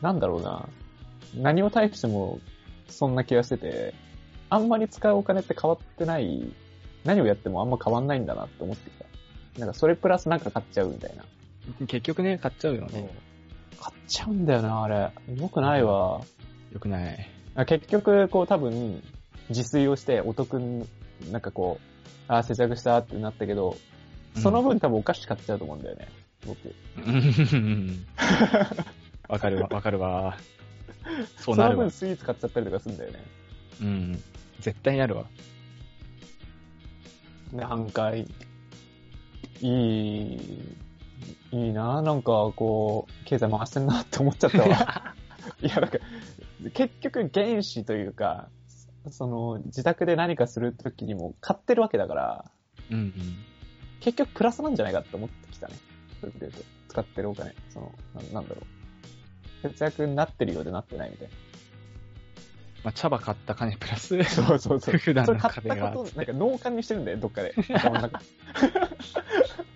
[0.00, 0.68] なんだろうな。
[1.34, 2.40] 何を対しても、
[2.88, 3.94] そんな気がしてて、
[4.48, 6.50] あんまり使うお金って変わってない、
[7.04, 9.60] 何をやってもあんま変わんないんだなって思ってきた。
[9.60, 11.24] なんか、それプラスなんか買っちゃうみたいな。
[11.86, 13.10] 結局ね、買っちゃうよね。
[13.80, 15.10] 買っちゃうんだよな、あれ。
[15.34, 16.20] よくないわ。
[16.72, 17.28] よくない。
[17.66, 19.02] 結局、こう多分、
[19.48, 20.86] 自炊をしてお得に、
[21.30, 23.76] なんかこう、あー節約したってなったけど、
[24.36, 26.08] その分多分お菓子買っちゃうと思うんだよね、
[26.46, 26.74] 僕。
[27.06, 28.06] うん
[29.28, 30.36] わかるわ、 わかるわ。
[31.36, 31.90] そうなるわその分。
[31.90, 33.24] スイーツ買っちゃったりとかするんだよね。
[33.80, 34.22] うん。
[34.60, 35.26] 絶対なるわ。
[37.52, 38.26] なんか、い
[39.60, 40.76] い、
[41.52, 45.14] いいななんかこう、経済回してんなって思っちゃったわ。
[45.62, 45.98] いや、なんか、
[46.74, 48.48] 結局原資というか、
[49.10, 52.44] その、自宅で何かするときにも買ってるわけだから、
[52.90, 53.12] うんうん。
[54.00, 55.74] 結局プラスなんじゃないかって思ってきたね。
[56.20, 57.54] そういうこと言うと使ってるお金。
[57.70, 59.68] その、ななんだろう。
[59.68, 61.34] 節約になってるようでなってないみたいな。
[62.84, 64.96] まあ、茶葉買った金プラス、そうそうそう。
[64.98, 67.54] 普段のそれ買ったこと、なんか脳幹にしてるんだよ、どっかで。
[67.74, 68.20] 頭の中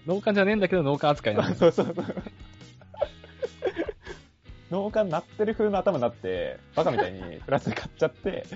[0.07, 1.57] 農家じゃねえんだけど農家扱いなんだ。
[1.57, 2.05] そうそうそう。
[4.71, 8.47] 脳幹なってる風の頭になって、バカみたいにプラスで買っちゃって、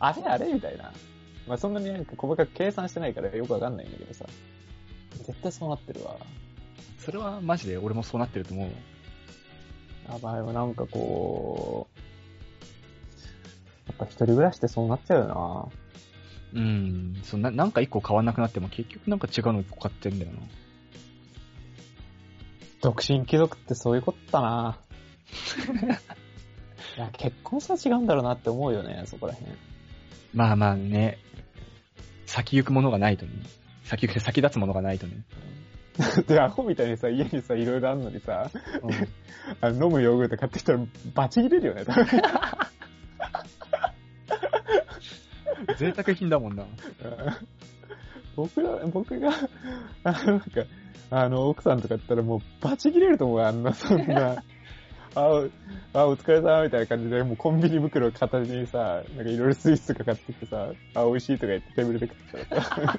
[0.00, 0.92] あれあれみたいな。
[1.46, 4.26] まあそんなになんか細かく計算してないからよくわかんないんだけどさ。
[5.22, 6.16] 絶対そうなってるわ。
[6.98, 8.70] それはマジで俺もそうなってると思う。
[10.12, 12.00] やばいわ、なんかこう、
[13.86, 15.70] やっぱ一人暮らしってそうなっちゃうよ
[16.54, 17.20] なうん。
[17.22, 20.38] そうななんか一個変わんなくなっても結局なんか違うの一個買ってんだよな。
[22.84, 24.78] 独身貴族ってそういうことだな
[26.98, 29.52] いや、結婚したら違うんだろうなって思うよね、そこら辺。
[30.34, 31.18] まあまあね、
[32.26, 33.32] 先行くものがないとね。
[33.84, 35.22] 先行く、先立つものがないとね。
[36.28, 38.50] で、アホみたいにさ、家にさ、いろいろあるのにさ、
[38.82, 38.90] うん
[39.62, 40.80] あの飲むヨーグルト買ってきたら
[41.14, 42.06] バチ切れるよね、多分。
[45.78, 46.66] 贅沢品だもんな。
[48.36, 49.30] 僕ら、僕が、
[50.02, 50.46] あの、なんか、
[51.10, 54.42] あの、奥さんとかやったらもうバチ切れると思うよあんな、そんな。
[55.14, 55.48] あ、お
[55.92, 62.98] あ、お疲れ様みたいな感じで、もうコンビニ袋片手にさ、なんかいろいろスイーツとか買ってきてさ、あ、美味しいとか言ってテーブルで食ってたらさ。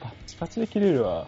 [0.00, 1.26] バッチバチで切れるわ。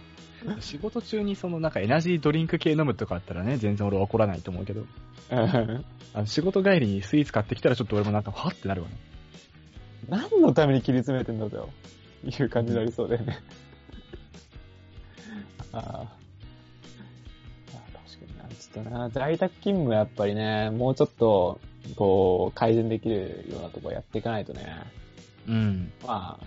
[0.61, 8.96] 仕事中にそのなんかエナジードリンク系飲むとかあったらね、全然俺は怒らないと思うけど、うんあの仕事帰りにスイーツ買ってきたらちょっと俺もなんか、はってなるわね。
[10.08, 11.68] 何のために切り詰めてんだと
[12.25, 13.39] いう感じになりそうだよね。
[15.73, 15.81] ああ。
[15.83, 16.12] あ
[17.93, 18.45] 確かにな。
[18.55, 21.61] ちょっとな、在宅勤務はやっぱりね、もうちょっと、
[21.97, 24.66] こう、改善できるようなところやっていかないとね。
[25.49, 25.93] うん。
[26.07, 26.47] まあ、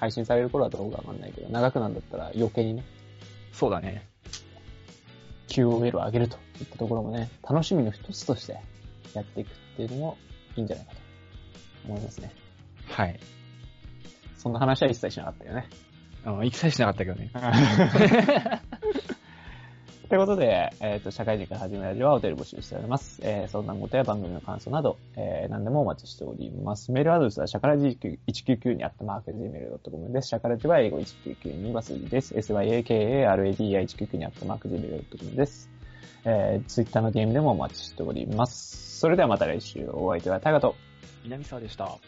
[0.00, 2.84] 配信される頃はどうかわかんないけど、長くなんだったら余計にね、
[3.52, 4.06] そうだね。
[5.48, 8.58] QOL を上げるといったところもね、楽しみの一つとして
[9.14, 10.18] やっていくっていうのも
[10.56, 10.98] いいんじゃないかと
[11.86, 12.32] 思いますね。
[12.88, 13.20] はい。
[14.44, 15.70] そんな話は一切しなかったよね。
[16.26, 17.30] うん、一切しなかったけどね。
[20.10, 23.20] ということで、えっ、と、社会人から始めるラジオはお便り募集しております。
[23.22, 26.92] えー、相談事や番組の感想など、えー、何でもお待ちしております。
[26.92, 30.28] メールアドレスは、シャカラジ199にあったマーク Gmail.com です。
[30.28, 32.34] シャカラジは英語1992は数字です。
[32.34, 35.70] syakaradi199 にあったマーク Gmail.com です。
[36.26, 39.00] えー、ツイッターの DM でもお待ちしております。
[39.00, 40.76] それではまた来週、お相手はタガと。
[41.24, 41.98] 南沢でした。